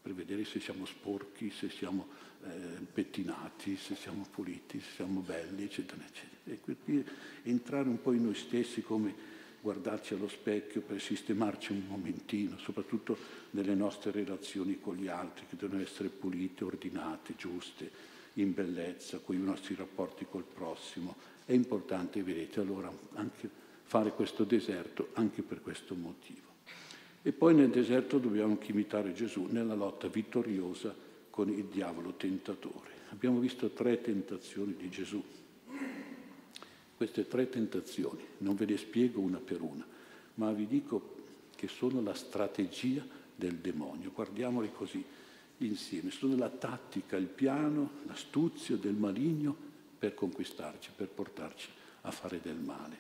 per 0.02 0.14
vedere 0.14 0.46
se 0.46 0.60
siamo 0.60 0.86
sporchi, 0.86 1.50
se 1.50 1.70
siamo 1.70 2.08
eh, 2.44 2.86
pettinati, 2.94 3.76
se 3.76 3.96
siamo 3.96 4.26
puliti, 4.30 4.80
se 4.80 4.92
siamo 4.96 5.22
belli, 5.22 5.64
eccetera, 5.64 6.02
eccetera. 6.06 6.42
E 6.46 6.60
quindi 6.60 7.06
entrare 7.44 7.90
un 7.90 8.00
po' 8.02 8.14
in 8.14 8.24
noi 8.24 8.36
stessi 8.36 8.82
come 8.82 9.39
guardarci 9.62 10.14
allo 10.14 10.28
specchio 10.28 10.82
per 10.82 11.02
sistemarci 11.02 11.72
un 11.72 11.84
momentino, 11.88 12.58
soprattutto 12.58 13.18
nelle 13.52 13.76
nostre 13.76 14.12
relazioni 14.12 14.80
con 14.80 14.96
gli 14.96 15.08
altri, 15.08 15.46
che 15.48 15.56
devono 15.58 15.82
essere 15.82 16.10
pulite, 16.10 16.64
ordinate, 16.64 17.36
giuste, 17.36 17.92
in 18.34 18.54
bellezza, 18.54 19.20
con 19.20 19.36
i 19.36 19.40
nostri 19.40 19.76
rapporti 19.76 20.26
col 20.30 20.44
prossimo. 20.44 21.16
È 21.46 21.54
importante, 21.54 22.24
vedete, 22.24 22.60
allora 22.60 22.92
anche 23.14 23.50
fare 23.84 24.12
questo 24.12 24.44
deserto 24.44 25.10
anche 25.14 25.42
per 25.42 25.62
questo 25.62 25.96
motivo. 25.96 26.48
E 27.22 27.32
poi 27.32 27.54
nel 27.54 27.70
deserto 27.70 28.18
dobbiamo 28.18 28.52
anche 28.52 28.72
imitare 28.72 29.14
Gesù 29.14 29.48
nella 29.50 29.74
lotta 29.74 30.08
vittoriosa 30.08 30.96
con 31.30 31.50
il 31.50 31.66
diavolo 31.66 32.14
tentatore. 32.14 32.92
Abbiamo 33.10 33.40
visto 33.40 33.70
tre 33.72 34.00
tentazioni 34.00 34.76
di 34.78 34.90
Gesù 34.90 35.22
queste 37.00 37.30
tre 37.30 37.48
tentazioni, 37.48 38.22
non 38.40 38.56
ve 38.56 38.66
le 38.66 38.76
spiego 38.76 39.22
una 39.22 39.38
per 39.38 39.62
una, 39.62 39.88
ma 40.34 40.52
vi 40.52 40.68
dico 40.68 41.16
che 41.56 41.70
sono 41.70 42.02
la 42.02 42.14
strategia 42.14 43.02
del 43.34 43.56
demonio. 43.56 44.12
Guardiamole 44.12 44.74
così 44.74 45.02
insieme. 45.60 46.12
Sono 46.12 46.36
la 46.36 46.50
tattica, 46.50 47.16
il 47.16 47.28
piano, 47.28 47.92
l'astuzia 48.06 48.76
del 48.76 48.96
maligno 48.96 49.56
per 49.98 50.14
conquistarci, 50.14 50.90
per 50.94 51.08
portarci 51.08 51.70
a 52.02 52.12
fare 52.12 52.42
del 52.42 52.58
male. 52.58 52.98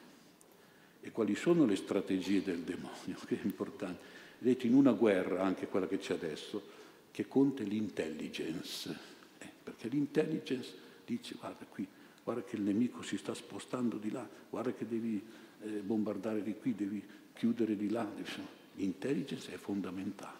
E 1.01 1.11
quali 1.11 1.35
sono 1.35 1.65
le 1.65 1.75
strategie 1.75 2.41
del 2.41 2.59
demonio? 2.59 3.17
Che 3.27 3.35
è 3.37 3.43
importante. 3.43 4.01
Vedete, 4.37 4.65
in 4.65 4.75
una 4.75 4.93
guerra, 4.93 5.43
anche 5.43 5.67
quella 5.67 5.89
che 5.89 5.97
c'è 5.97 6.13
adesso, 6.13 6.63
che 7.11 7.27
conta 7.27 7.63
l'intelligence, 7.63 8.97
eh, 9.39 9.49
perché 9.61 9.89
l'intelligence 9.89 10.73
dice, 11.03 11.35
guarda 11.37 11.65
qui, 11.65 11.85
guarda 12.29 12.43
che 12.43 12.57
il 12.57 12.61
nemico 12.61 13.01
si 13.01 13.17
sta 13.17 13.33
spostando 13.33 13.97
di 13.97 14.11
là, 14.11 14.27
guarda 14.51 14.71
che 14.71 14.87
devi 14.87 15.19
eh, 15.63 15.67
bombardare 15.79 16.43
di 16.43 16.53
qui, 16.53 16.75
devi 16.75 17.03
chiudere 17.33 17.75
di 17.75 17.89
là. 17.89 18.07
L'intelligence 18.75 19.51
è 19.51 19.57
fondamentale 19.57 20.37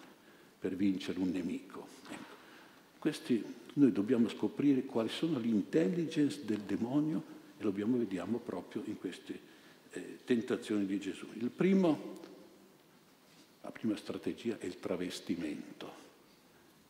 per 0.60 0.76
vincere 0.76 1.18
un 1.18 1.30
nemico. 1.30 1.88
Ecco. 2.08 2.34
Questi, 2.96 3.44
noi 3.72 3.90
dobbiamo 3.90 4.28
scoprire 4.28 4.84
quali 4.84 5.08
sono 5.08 5.40
l'intelligence 5.40 6.44
del 6.44 6.60
demonio 6.60 7.24
e 7.58 7.64
lo 7.64 7.72
vediamo 7.72 8.38
proprio 8.38 8.84
in 8.86 8.96
queste 8.96 9.40
eh, 9.90 10.18
tentazioni 10.24 10.86
di 10.86 11.00
Gesù. 11.00 11.26
Il 11.38 11.50
primo, 11.50 12.20
la 13.62 13.72
prima 13.72 13.96
strategia 13.96 14.58
è 14.60 14.64
il 14.64 14.78
travestimento. 14.78 15.92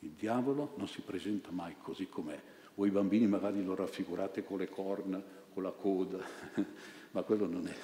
Il 0.00 0.10
diavolo 0.10 0.74
non 0.76 0.88
si 0.88 1.00
presenta 1.00 1.50
mai 1.50 1.76
così 1.80 2.06
com'è, 2.06 2.38
voi 2.74 2.90
bambini 2.90 3.26
magari 3.26 3.62
lo 3.64 3.74
raffigurate 3.74 4.44
con 4.44 4.58
le 4.58 4.68
corna, 4.68 5.22
con 5.52 5.62
la 5.62 5.70
coda, 5.70 6.18
ma 7.12 7.22
quello 7.22 7.46
non 7.46 7.66
è 7.66 7.74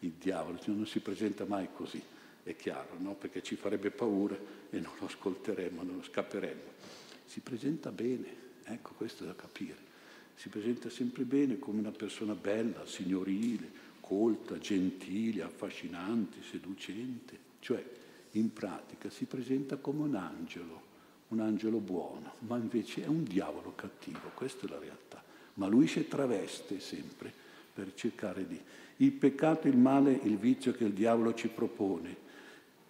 il 0.00 0.12
diavolo, 0.18 0.58
cioè 0.58 0.74
non 0.74 0.86
si 0.86 1.00
presenta 1.00 1.44
mai 1.44 1.68
così, 1.72 2.02
è 2.42 2.56
chiaro, 2.56 2.96
no? 2.98 3.14
perché 3.14 3.42
ci 3.42 3.56
farebbe 3.56 3.90
paura 3.90 4.36
e 4.70 4.80
non 4.80 4.92
lo 4.98 5.06
ascolteremmo, 5.06 5.82
non 5.82 5.96
lo 5.96 6.02
scapperemmo. 6.02 6.80
Si 7.24 7.40
presenta 7.40 7.90
bene, 7.90 8.26
ecco 8.64 8.92
questo 8.96 9.24
è 9.24 9.26
da 9.26 9.34
capire, 9.34 9.90
si 10.34 10.48
presenta 10.48 10.90
sempre 10.90 11.24
bene 11.24 11.58
come 11.58 11.78
una 11.78 11.92
persona 11.92 12.34
bella, 12.34 12.84
signorile, 12.84 13.70
colta, 14.00 14.58
gentile, 14.58 15.42
affascinante, 15.42 16.42
seducente, 16.42 17.38
cioè 17.60 17.84
in 18.32 18.52
pratica 18.52 19.08
si 19.08 19.24
presenta 19.26 19.76
come 19.76 20.02
un 20.02 20.14
angelo 20.16 20.90
un 21.32 21.40
angelo 21.40 21.78
buono, 21.78 22.34
ma 22.40 22.58
invece 22.58 23.04
è 23.04 23.06
un 23.06 23.24
diavolo 23.24 23.72
cattivo, 23.74 24.30
questa 24.34 24.66
è 24.66 24.70
la 24.70 24.78
realtà. 24.78 25.22
ma 25.54 25.66
lui 25.66 25.86
si 25.86 26.06
traveste 26.06 26.80
sempre 26.80 27.32
per 27.74 27.94
cercare 27.94 28.46
di... 28.46 28.60
Il 28.98 29.12
peccato, 29.12 29.66
il 29.66 29.76
male, 29.76 30.12
il 30.22 30.36
vizio 30.36 30.72
che 30.72 30.84
il 30.84 30.92
diavolo 30.92 31.34
ci 31.34 31.48
propone, 31.48 32.16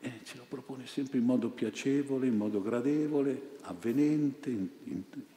eh, 0.01 0.13
ce 0.25 0.37
lo 0.37 0.45
propone 0.49 0.87
sempre 0.87 1.19
in 1.19 1.25
modo 1.25 1.49
piacevole, 1.49 2.27
in 2.27 2.37
modo 2.37 2.61
gradevole, 2.61 3.57
avvenente, 3.63 4.51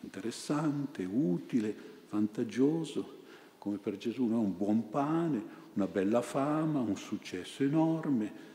interessante, 0.01 1.03
utile, 1.05 1.75
vantaggioso, 2.09 3.19
come 3.59 3.77
per 3.77 3.97
Gesù, 3.97 4.25
no? 4.25 4.39
un 4.39 4.57
buon 4.57 4.89
pane, 4.89 5.43
una 5.73 5.87
bella 5.87 6.21
fama, 6.21 6.79
un 6.79 6.97
successo 6.97 7.63
enorme. 7.63 8.53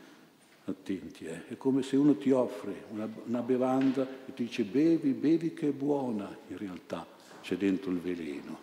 Attenti, 0.65 1.25
eh? 1.25 1.47
è 1.47 1.57
come 1.57 1.81
se 1.81 1.95
uno 1.95 2.15
ti 2.15 2.29
offre 2.31 2.83
una, 2.91 3.09
una 3.25 3.41
bevanda 3.41 4.07
e 4.27 4.33
ti 4.33 4.43
dice 4.43 4.63
bevi, 4.63 5.11
bevi 5.11 5.53
che 5.53 5.69
è 5.69 5.71
buona, 5.71 6.37
in 6.47 6.57
realtà 6.57 7.05
c'è 7.41 7.57
dentro 7.57 7.89
il 7.89 7.97
veleno, 7.97 8.57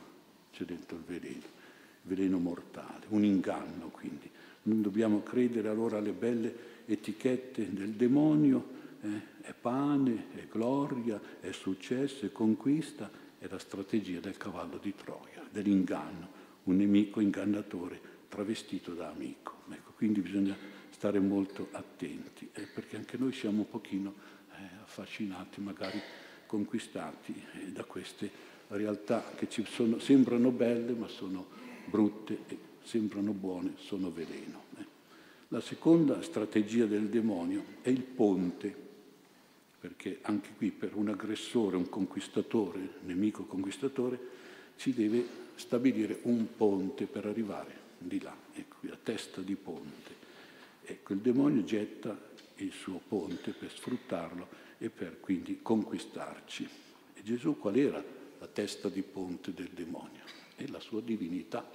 c'è 0.52 0.64
dentro 0.64 0.96
il 0.96 1.02
veleno, 1.04 1.34
il 1.34 2.02
veleno 2.02 2.38
mortale, 2.38 3.06
un 3.08 3.24
inganno 3.24 3.88
quindi. 3.88 4.30
Non 4.62 4.80
dobbiamo 4.80 5.22
credere 5.22 5.68
allora 5.68 5.98
alle 5.98 6.12
belle 6.12 6.54
etichette 6.86 7.72
del 7.72 7.90
demonio, 7.90 8.76
eh, 9.00 9.40
è 9.42 9.52
pane, 9.52 10.26
è 10.34 10.46
gloria, 10.50 11.20
è 11.40 11.50
successo, 11.52 12.26
è 12.26 12.32
conquista, 12.32 13.10
è 13.38 13.46
la 13.48 13.58
strategia 13.58 14.20
del 14.20 14.36
cavallo 14.36 14.78
di 14.78 14.94
Troia, 14.94 15.42
dell'inganno, 15.50 16.28
un 16.64 16.76
nemico 16.76 17.20
ingannatore 17.20 18.00
travestito 18.28 18.92
da 18.92 19.08
amico. 19.08 19.62
Ecco, 19.70 19.92
quindi 19.96 20.20
bisogna 20.20 20.56
stare 20.98 21.20
molto 21.20 21.68
attenti, 21.70 22.50
eh, 22.52 22.62
perché 22.62 22.96
anche 22.96 23.16
noi 23.16 23.32
siamo 23.32 23.58
un 23.58 23.68
pochino 23.68 24.14
eh, 24.50 24.54
affascinati, 24.82 25.60
magari 25.60 26.02
conquistati 26.44 27.40
eh, 27.52 27.66
da 27.68 27.84
queste 27.84 28.28
realtà 28.66 29.30
che 29.36 29.48
ci 29.48 29.64
sono, 29.64 30.00
sembrano 30.00 30.50
belle 30.50 30.92
ma 30.94 31.06
sono 31.06 31.46
brutte 31.84 32.38
e 32.48 32.58
sembrano 32.82 33.30
buone, 33.30 33.74
sono 33.76 34.10
veleno. 34.10 34.64
Eh. 34.76 34.86
La 35.48 35.60
seconda 35.60 36.20
strategia 36.20 36.86
del 36.86 37.08
demonio 37.08 37.62
è 37.80 37.90
il 37.90 38.02
ponte, 38.02 38.74
perché 39.78 40.18
anche 40.22 40.50
qui 40.56 40.72
per 40.72 40.96
un 40.96 41.10
aggressore, 41.10 41.76
un 41.76 41.88
conquistatore, 41.88 42.94
nemico 43.04 43.44
conquistatore, 43.44 44.18
si 44.74 44.92
deve 44.92 45.24
stabilire 45.54 46.18
un 46.22 46.56
ponte 46.56 47.06
per 47.06 47.24
arrivare 47.24 47.86
di 47.98 48.20
là, 48.20 48.36
ecco, 48.52 48.78
la 48.80 48.98
testa 49.00 49.42
di 49.42 49.54
ponte. 49.54 50.17
Ecco, 50.90 51.12
il 51.12 51.18
demonio 51.18 51.64
getta 51.64 52.18
il 52.56 52.72
suo 52.72 52.98
ponte 53.06 53.52
per 53.52 53.70
sfruttarlo 53.70 54.48
e 54.78 54.88
per 54.88 55.20
quindi 55.20 55.60
conquistarci. 55.60 56.66
E 57.12 57.22
Gesù 57.22 57.58
qual 57.58 57.76
era 57.76 58.02
la 58.38 58.46
testa 58.46 58.88
di 58.88 59.02
ponte 59.02 59.52
del 59.52 59.68
demonio? 59.68 60.22
È 60.56 60.66
la 60.68 60.80
sua 60.80 61.02
divinità. 61.02 61.70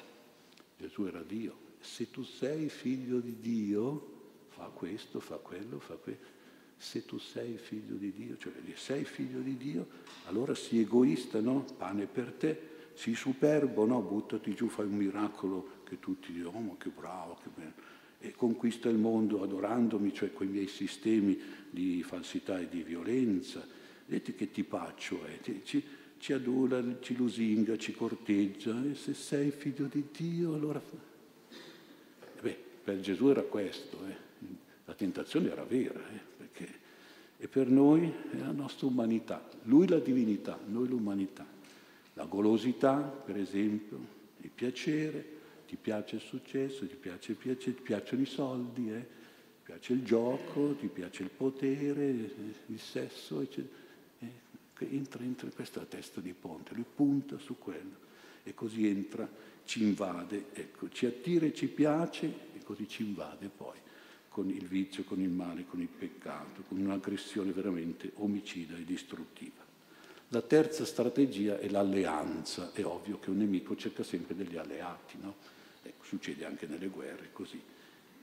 Gesù 0.75 1.05
era 1.05 1.21
Dio, 1.21 1.55
se 1.79 2.09
tu 2.09 2.23
sei 2.23 2.69
figlio 2.69 3.19
di 3.19 3.39
Dio, 3.39 4.47
fa 4.49 4.63
questo, 4.73 5.19
fa 5.19 5.35
quello, 5.35 5.79
fa 5.79 5.93
quello. 5.93 6.31
Se 6.75 7.05
tu 7.05 7.19
sei 7.19 7.59
figlio 7.59 7.95
di 7.95 8.11
Dio, 8.11 8.35
cioè 8.37 8.51
sei 8.73 9.05
figlio 9.05 9.41
di 9.41 9.57
Dio, 9.57 9.87
allora 10.25 10.55
sii 10.55 10.79
egoista, 10.81 11.39
no? 11.39 11.65
Pane 11.77 12.07
per 12.07 12.31
te, 12.31 12.69
sii 12.95 13.13
superbo, 13.13 13.85
no? 13.85 14.01
Buttati 14.01 14.55
giù, 14.55 14.69
fai 14.69 14.87
un 14.87 14.95
miracolo 14.95 15.81
che 15.83 15.99
tutti 15.99 16.31
dicono, 16.33 16.57
oh 16.57 16.61
ma 16.61 16.77
che 16.77 16.89
bravo, 16.89 17.37
che 17.43 17.49
bello. 17.53 17.92
E 18.25 18.31
conquista 18.31 18.87
il 18.87 18.97
mondo 18.97 19.43
adorandomi, 19.43 20.13
cioè 20.13 20.31
con 20.31 20.47
i 20.47 20.49
miei 20.49 20.67
sistemi 20.67 21.37
di 21.69 22.03
falsità 22.03 22.57
e 22.59 22.69
di 22.69 22.81
violenza. 22.81 23.65
Vedete 24.05 24.33
che 24.35 24.49
tipaccio 24.49 25.25
è, 25.25 25.39
ci, 25.63 25.83
ci 26.17 26.31
adula, 26.31 26.81
ci 27.01 27.15
lusinga, 27.15 27.77
ci 27.77 27.93
corteggia. 27.93 28.81
E 28.89 28.95
se 28.95 29.13
sei 29.13 29.51
figlio 29.51 29.87
di 29.87 30.05
Dio, 30.11 30.53
allora 30.53 30.81
per 32.83 32.99
Gesù 32.99 33.29
era 33.29 33.41
questo, 33.41 33.97
eh. 34.07 34.15
la 34.85 34.93
tentazione 34.93 35.49
era 35.49 35.63
vera, 35.63 35.99
eh, 35.99 36.19
perché... 36.37 36.73
e 37.37 37.47
per 37.47 37.69
noi 37.69 38.11
è 38.31 38.37
la 38.37 38.51
nostra 38.51 38.87
umanità, 38.87 39.47
lui 39.63 39.87
la 39.87 39.99
divinità, 39.99 40.59
noi 40.67 40.89
l'umanità. 40.89 41.45
La 42.15 42.25
golosità, 42.25 42.97
per 42.97 43.37
esempio, 43.37 43.97
il 44.41 44.49
piacere, 44.53 45.25
ti 45.73 45.79
piace 45.81 46.17
il 46.17 46.21
successo, 46.21 46.87
ti 46.87 46.95
piace 46.95 47.31
il 47.31 47.37
piacere, 47.37 47.75
ti 47.75 47.81
piacciono 47.81 48.21
i 48.21 48.27
soldi, 48.27 48.91
eh? 48.91 48.99
ti 48.99 49.61
piace 49.63 49.93
il 49.93 50.03
gioco, 50.03 50.75
ti 50.75 50.85
piace 50.85 51.23
il 51.23 51.29
potere, 51.29 52.05
il 52.67 52.79
sesso, 52.79 53.41
eccetera. 53.41 53.81
Eh, 54.19 54.87
entra, 54.91 55.23
entra 55.23 55.47
in 55.47 55.53
questa 55.55 55.81
testa 55.81 56.21
di 56.21 56.33
ponte, 56.33 56.75
lui 56.75 56.85
punta 56.95 57.39
su 57.39 57.57
quello 57.57 58.01
e 58.43 58.53
così 58.53 58.87
entra, 58.87 59.27
ci 59.65 59.81
invade, 59.81 60.45
ecco, 60.53 60.89
ci 60.89 61.07
attira 61.07 61.47
e 61.47 61.55
ci 61.55 61.67
piace 61.67 62.51
così 62.63 62.87
ci 62.87 63.03
invade 63.03 63.49
poi 63.49 63.77
con 64.29 64.49
il 64.49 64.65
vizio, 64.65 65.03
con 65.03 65.19
il 65.19 65.29
male, 65.29 65.65
con 65.65 65.81
il 65.81 65.87
peccato, 65.87 66.63
con 66.67 66.79
un'aggressione 66.79 67.51
veramente 67.51 68.11
omicida 68.15 68.75
e 68.75 68.83
distruttiva. 68.83 69.61
La 70.29 70.41
terza 70.41 70.85
strategia 70.85 71.59
è 71.59 71.69
l'alleanza. 71.69 72.71
È 72.73 72.83
ovvio 72.83 73.19
che 73.19 73.29
un 73.29 73.37
nemico 73.37 73.75
cerca 73.75 74.01
sempre 74.01 74.35
degli 74.35 74.57
alleati, 74.57 75.17
no? 75.21 75.35
Ecco, 75.83 76.03
succede 76.05 76.45
anche 76.45 76.65
nelle 76.65 76.87
guerre 76.87 77.29
così. 77.31 77.61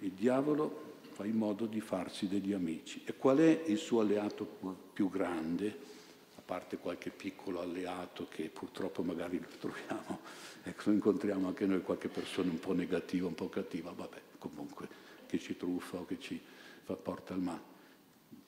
Il 0.00 0.12
diavolo 0.12 0.88
fa 1.20 1.26
in 1.26 1.36
modo 1.36 1.66
di 1.66 1.80
farsi 1.80 2.28
degli 2.28 2.54
amici. 2.54 3.02
E 3.04 3.14
qual 3.14 3.38
è 3.38 3.64
il 3.66 3.76
suo 3.76 4.00
alleato 4.00 4.44
più 4.92 5.10
grande? 5.10 5.88
A 6.36 6.40
parte 6.42 6.78
qualche 6.78 7.10
piccolo 7.10 7.60
alleato 7.60 8.26
che 8.28 8.48
purtroppo 8.48 9.02
magari 9.02 9.38
lo 9.38 9.48
troviamo, 9.58 10.20
ecco, 10.64 10.90
incontriamo 10.90 11.48
anche 11.48 11.66
noi 11.66 11.82
qualche 11.82 12.08
persona 12.08 12.50
un 12.50 12.58
po' 12.58 12.72
negativa, 12.72 13.26
un 13.26 13.34
po' 13.34 13.50
cattiva, 13.50 13.92
vabbè, 13.92 14.20
comunque 14.38 14.88
che 15.26 15.38
ci 15.38 15.56
truffa 15.56 15.98
o 15.98 16.06
che 16.06 16.18
ci 16.18 16.40
fa, 16.82 16.94
porta 16.94 17.34
al 17.34 17.40
male. 17.40 17.68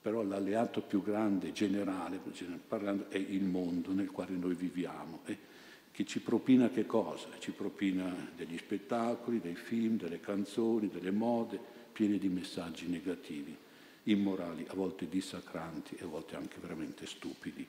Però 0.01 0.23
l'alleato 0.23 0.81
più 0.81 1.03
grande, 1.03 1.53
generale, 1.53 2.19
parlando, 2.67 3.09
è 3.09 3.17
il 3.17 3.43
mondo 3.43 3.93
nel 3.93 4.11
quale 4.11 4.35
noi 4.35 4.55
viviamo, 4.55 5.21
eh, 5.25 5.37
che 5.93 6.05
ci 6.05 6.19
propina 6.19 6.69
che 6.69 6.85
cosa? 6.85 7.29
Ci 7.39 7.51
propina 7.51 8.13
degli 8.35 8.57
spettacoli, 8.57 9.39
dei 9.39 9.55
film, 9.55 9.95
delle 9.97 10.19
canzoni, 10.19 10.89
delle 10.89 11.11
mode, 11.11 11.57
piene 11.93 12.17
di 12.17 12.27
messaggi 12.27 12.87
negativi, 12.87 13.55
immorali, 14.03 14.65
a 14.67 14.73
volte 14.73 15.07
dissacranti 15.07 15.95
e 15.95 16.03
a 16.03 16.07
volte 16.07 16.35
anche 16.35 16.57
veramente 16.59 17.05
stupidi. 17.05 17.65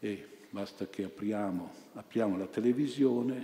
E 0.00 0.28
basta 0.50 0.88
che 0.88 1.04
apriamo, 1.04 1.72
apriamo 1.92 2.38
la 2.38 2.46
televisione 2.46 3.36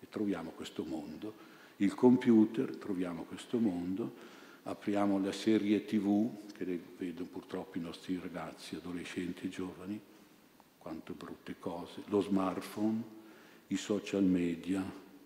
e 0.00 0.06
troviamo 0.08 0.50
questo 0.50 0.84
mondo 0.84 1.50
il 1.82 1.94
computer, 1.94 2.76
troviamo 2.76 3.24
questo 3.24 3.58
mondo, 3.58 4.14
apriamo 4.62 5.20
la 5.20 5.32
serie 5.32 5.84
tv, 5.84 6.30
che 6.52 6.80
vedono 6.96 7.26
purtroppo 7.26 7.76
i 7.78 7.80
nostri 7.80 8.18
ragazzi, 8.22 8.76
adolescenti, 8.76 9.48
giovani, 9.48 10.00
quante 10.82 11.12
brutte 11.12 11.54
cose, 11.60 12.02
lo 12.06 12.20
smartphone, 12.20 13.02
i 13.68 13.76
social 13.76 14.24
media, 14.24 14.82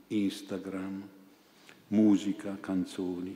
Instagram, 0.09 1.09
musica, 1.89 2.59
canzoni 2.61 3.35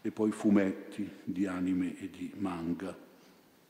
e 0.00 0.10
poi 0.12 0.30
fumetti 0.30 1.10
di 1.24 1.46
anime 1.46 1.98
e 1.98 2.08
di 2.08 2.30
manga. 2.36 2.96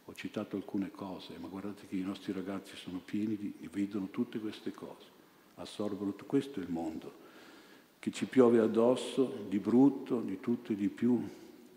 Ho 0.05 0.14
citato 0.14 0.57
alcune 0.57 0.90
cose, 0.90 1.38
ma 1.38 1.49
guardate 1.49 1.87
che 1.88 1.97
i 1.97 2.03
nostri 2.03 2.33
ragazzi 2.33 2.77
sono 2.77 3.01
pieni 3.03 3.37
di, 3.38 3.68
vedono 3.73 4.11
tutte 4.11 4.38
queste 4.38 4.70
cose, 4.73 5.07
assorbono 5.55 6.11
tutto 6.11 6.27
questo 6.27 6.61
è 6.61 6.62
il 6.62 6.70
mondo 6.70 7.23
che 7.99 8.11
ci 8.11 8.27
piove 8.27 8.59
addosso 8.59 9.47
di 9.49 9.59
brutto, 9.59 10.20
di 10.20 10.38
tutto 10.38 10.73
e 10.73 10.77
di 10.77 10.90
più, 10.90 11.27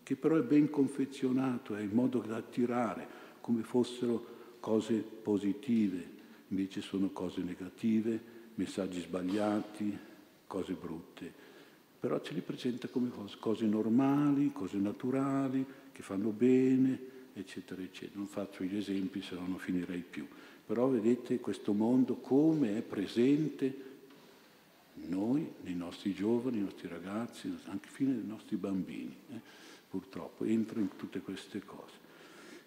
che 0.04 0.18
però 0.18 0.36
è 0.36 0.42
ben 0.42 0.70
confezionato, 0.70 1.74
è 1.74 1.82
in 1.82 1.92
modo 1.92 2.20
da 2.20 2.36
attirare, 2.36 3.08
come 3.40 3.64
fossero 3.64 4.36
cose 4.60 4.94
positive, 4.96 6.16
invece 6.50 6.82
sono 6.82 7.10
cose 7.10 7.42
negative, 7.42 8.20
messaggi 8.56 9.02
sbagliati, 9.02 9.98
cose 10.48 10.74
brutte. 10.74 11.46
Però 12.00 12.22
ce 12.22 12.34
li 12.34 12.42
presenta 12.42 12.88
come 12.88 13.12
cose 13.40 13.66
normali, 13.66 14.52
cose 14.54 14.78
naturali, 14.78 15.66
che 15.92 16.02
fanno 16.04 16.30
bene, 16.30 17.00
eccetera, 17.34 17.82
eccetera. 17.82 18.18
Non 18.18 18.28
faccio 18.28 18.64
gli 18.64 18.78
esempi, 18.78 19.22
se 19.22 19.36
no 19.36 19.48
non 19.48 19.58
finirei 19.58 20.04
più. 20.08 20.28
Però 20.66 20.88
vedete 20.88 21.40
questo 21.40 21.74
mondo 21.74 22.16
come 22.16 22.78
è 22.78 22.82
presente 22.82 23.86
noi, 25.06 25.48
nei 25.62 25.76
nostri 25.76 26.14
giovani, 26.14 26.58
nei 26.58 26.66
nostri 26.66 26.88
ragazzi, 26.88 27.56
anche 27.66 27.88
fino 27.90 28.12
ai 28.12 28.26
nostri 28.26 28.58
bambini, 28.58 29.16
eh, 29.32 29.40
purtroppo, 29.90 30.44
entra 30.44 30.80
in 30.80 30.90
tutte 30.96 31.22
queste 31.22 31.64
cose. 31.64 32.06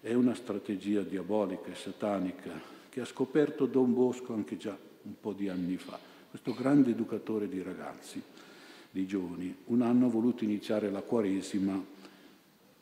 È 0.03 0.15
una 0.15 0.33
strategia 0.33 1.01
diabolica 1.01 1.69
e 1.69 1.75
satanica 1.75 2.49
che 2.89 3.01
ha 3.01 3.05
scoperto 3.05 3.67
Don 3.67 3.93
Bosco 3.93 4.33
anche 4.33 4.57
già 4.57 4.75
un 5.03 5.13
po' 5.19 5.31
di 5.31 5.47
anni 5.47 5.77
fa, 5.77 5.99
questo 6.27 6.55
grande 6.55 6.89
educatore 6.89 7.47
di 7.47 7.61
ragazzi, 7.61 8.19
di 8.89 9.05
giovani. 9.05 9.55
Un 9.65 9.83
anno 9.83 10.07
ha 10.07 10.09
voluto 10.09 10.43
iniziare 10.43 10.89
la 10.89 11.03
Quaresima 11.03 11.79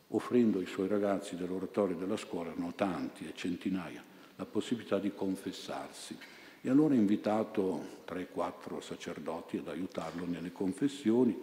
offrendo 0.08 0.60
ai 0.60 0.66
suoi 0.66 0.88
ragazzi 0.88 1.36
dell'oratorio 1.36 1.94
della 1.94 2.16
scuola, 2.16 2.52
erano 2.52 2.72
tanti 2.74 3.28
e 3.28 3.34
centinaia, 3.34 4.02
la 4.36 4.46
possibilità 4.46 4.98
di 4.98 5.12
confessarsi 5.14 6.16
E 6.62 6.70
allora 6.70 6.94
ha 6.94 6.96
invitato 6.96 7.98
3-4 8.08 8.80
sacerdoti 8.80 9.58
ad 9.58 9.68
aiutarlo 9.68 10.24
nelle 10.24 10.52
confessioni. 10.52 11.36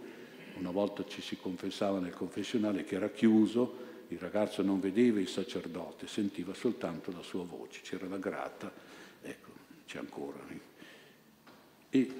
Una 0.57 0.71
volta 0.71 1.05
ci 1.05 1.21
si 1.21 1.37
confessava 1.37 1.99
nel 1.99 2.15
confessionale 2.15 2.83
che 2.83 2.95
era 2.95 3.09
chiuso, 3.09 3.85
il 4.09 4.19
ragazzo 4.19 4.61
non 4.61 4.79
vedeva 4.79 5.19
il 5.19 5.27
sacerdote, 5.27 6.07
sentiva 6.07 6.53
soltanto 6.53 7.11
la 7.11 7.21
sua 7.21 7.43
voce, 7.43 7.81
c'era 7.81 8.07
la 8.07 8.17
grata, 8.17 8.71
ecco, 9.21 9.49
c'è 9.85 9.99
ancora. 9.99 10.39
E 11.89 12.11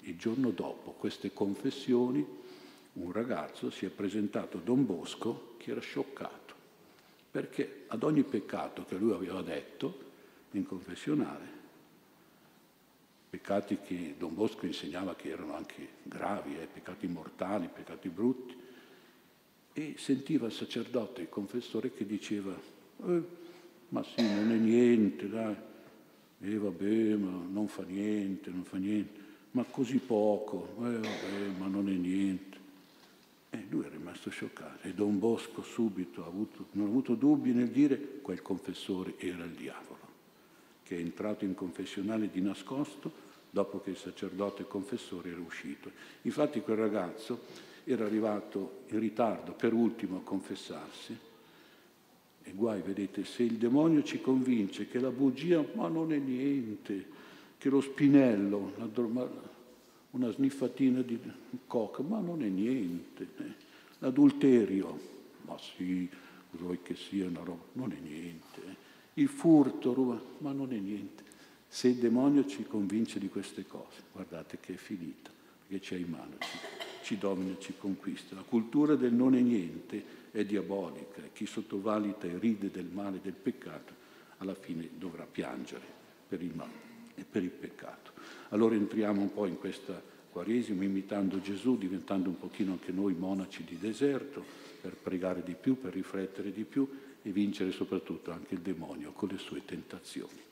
il 0.00 0.16
giorno 0.16 0.50
dopo 0.50 0.92
queste 0.92 1.32
confessioni 1.32 2.26
un 2.94 3.12
ragazzo 3.12 3.70
si 3.70 3.86
è 3.86 3.88
presentato 3.88 4.58
a 4.58 4.60
Don 4.60 4.84
Bosco 4.84 5.54
che 5.58 5.70
era 5.70 5.80
scioccato, 5.80 6.54
perché 7.30 7.84
ad 7.88 8.02
ogni 8.02 8.22
peccato 8.22 8.84
che 8.84 8.96
lui 8.96 9.12
aveva 9.12 9.42
detto 9.42 10.10
in 10.52 10.66
confessionale, 10.66 11.60
peccati 13.30 13.78
che 13.78 14.16
Don 14.18 14.34
Bosco 14.34 14.66
insegnava 14.66 15.14
che 15.14 15.30
erano 15.30 15.54
anche 15.54 15.88
gravi, 16.02 16.58
eh, 16.58 16.66
peccati 16.66 17.06
mortali, 17.06 17.68
peccati 17.72 18.08
brutti, 18.08 18.54
e 19.72 19.94
sentiva 19.96 20.46
il 20.46 20.52
sacerdote, 20.52 21.22
il 21.22 21.28
confessore 21.28 21.92
che 21.92 22.04
diceva, 22.04 22.54
eh, 23.06 23.22
ma 23.88 24.02
sì, 24.02 24.22
non 24.22 24.50
è 24.50 24.56
niente, 24.56 25.28
dai, 25.28 25.54
e 26.40 26.56
vabbè, 26.58 27.14
ma 27.14 27.44
non 27.50 27.68
fa 27.68 27.82
niente, 27.82 28.50
non 28.50 28.64
fa 28.64 28.76
niente, 28.76 29.20
ma 29.52 29.64
così 29.64 29.98
poco, 29.98 30.74
eh, 30.78 30.98
vabbè, 30.98 31.58
ma 31.58 31.66
non 31.66 31.88
è 31.88 31.92
niente. 31.92 32.60
E 33.50 33.66
lui 33.68 33.84
è 33.84 33.90
rimasto 33.90 34.30
scioccato 34.30 34.86
e 34.86 34.94
Don 34.94 35.18
Bosco 35.18 35.62
subito 35.62 36.24
ha 36.24 36.26
avuto, 36.26 36.68
non 36.72 36.86
ha 36.86 36.88
avuto 36.88 37.14
dubbi 37.14 37.52
nel 37.52 37.68
dire 37.68 38.20
quel 38.22 38.40
confessore 38.40 39.14
era 39.18 39.44
il 39.44 39.50
diavolo, 39.50 40.00
che 40.82 40.96
è 40.96 41.00
entrato 41.00 41.44
in 41.44 41.54
confessionale 41.54 42.30
di 42.30 42.40
nascosto 42.40 43.30
dopo 43.50 43.80
che 43.80 43.90
il 43.90 43.98
sacerdote 43.98 44.66
confessore 44.66 45.30
era 45.30 45.40
uscito. 45.40 45.90
Infatti 46.22 46.62
quel 46.62 46.78
ragazzo 46.78 47.70
era 47.84 48.04
arrivato 48.04 48.84
in 48.88 48.98
ritardo 48.98 49.52
per 49.52 49.72
ultimo 49.72 50.18
a 50.18 50.22
confessarsi. 50.22 51.16
E 52.44 52.52
guai, 52.52 52.82
vedete, 52.82 53.24
se 53.24 53.42
il 53.42 53.56
demonio 53.56 54.02
ci 54.02 54.20
convince 54.20 54.88
che 54.88 54.98
la 54.98 55.10
bugia, 55.10 55.64
ma 55.74 55.88
non 55.88 56.12
è 56.12 56.18
niente, 56.18 57.06
che 57.56 57.68
lo 57.68 57.80
spinello, 57.80 58.72
una 60.10 60.30
sniffatina 60.30 61.02
di 61.02 61.18
coca, 61.66 62.02
ma 62.02 62.18
non 62.18 62.42
è 62.42 62.48
niente, 62.48 63.28
eh. 63.38 63.54
l'adulterio, 63.98 64.98
ma 65.42 65.56
sì, 65.58 66.08
vuoi 66.50 66.80
che 66.82 66.96
sia 66.96 67.28
una 67.28 67.42
roba, 67.44 67.62
non 67.74 67.92
è 67.92 67.98
niente, 68.00 68.60
eh. 68.66 68.74
il 69.14 69.28
furto, 69.28 70.34
ma 70.38 70.52
non 70.52 70.72
è 70.72 70.78
niente. 70.78 71.22
Se 71.68 71.88
il 71.88 71.96
demonio 71.96 72.44
ci 72.46 72.64
convince 72.64 73.18
di 73.18 73.28
queste 73.28 73.64
cose, 73.66 74.02
guardate 74.12 74.58
che 74.60 74.74
è 74.74 74.76
finita, 74.76 75.30
perché 75.66 75.78
c'è 75.78 75.96
in 75.96 76.10
mano, 76.10 76.36
ci, 77.02 77.18
domina, 77.18 77.56
ci 77.58 77.74
conquista. 77.76 78.34
La 78.34 78.42
cultura 78.42 78.94
del 78.94 79.12
non 79.12 79.34
è 79.34 79.40
niente 79.40 80.20
è 80.30 80.44
diabolica, 80.44 81.20
chi 81.32 81.46
sottovaluta 81.46 82.26
e 82.26 82.38
ride 82.38 82.70
del 82.70 82.86
male 82.86 83.20
del 83.22 83.34
peccato, 83.34 83.92
alla 84.38 84.54
fine 84.54 84.88
dovrà 84.96 85.26
piangere 85.30 85.84
per 86.26 86.42
il 86.42 86.54
male 86.54 86.90
e 87.14 87.24
per 87.28 87.42
il 87.42 87.50
peccato. 87.50 88.12
Allora 88.50 88.74
entriamo 88.74 89.20
un 89.20 89.32
po' 89.32 89.46
in 89.46 89.58
questa 89.58 90.10
Quaresima 90.32 90.84
imitando 90.84 91.42
Gesù, 91.42 91.76
diventando 91.76 92.30
un 92.30 92.38
pochino 92.38 92.72
anche 92.72 92.90
noi 92.90 93.12
monaci 93.12 93.64
di 93.64 93.76
deserto, 93.78 94.42
per 94.80 94.96
pregare 94.96 95.42
di 95.42 95.54
più, 95.54 95.78
per 95.78 95.92
riflettere 95.92 96.50
di 96.50 96.64
più 96.64 96.88
e 97.22 97.30
vincere 97.30 97.70
soprattutto 97.70 98.32
anche 98.32 98.54
il 98.54 98.60
demonio 98.60 99.12
con 99.12 99.28
le 99.28 99.38
sue 99.38 99.62
tentazioni. 99.64 100.51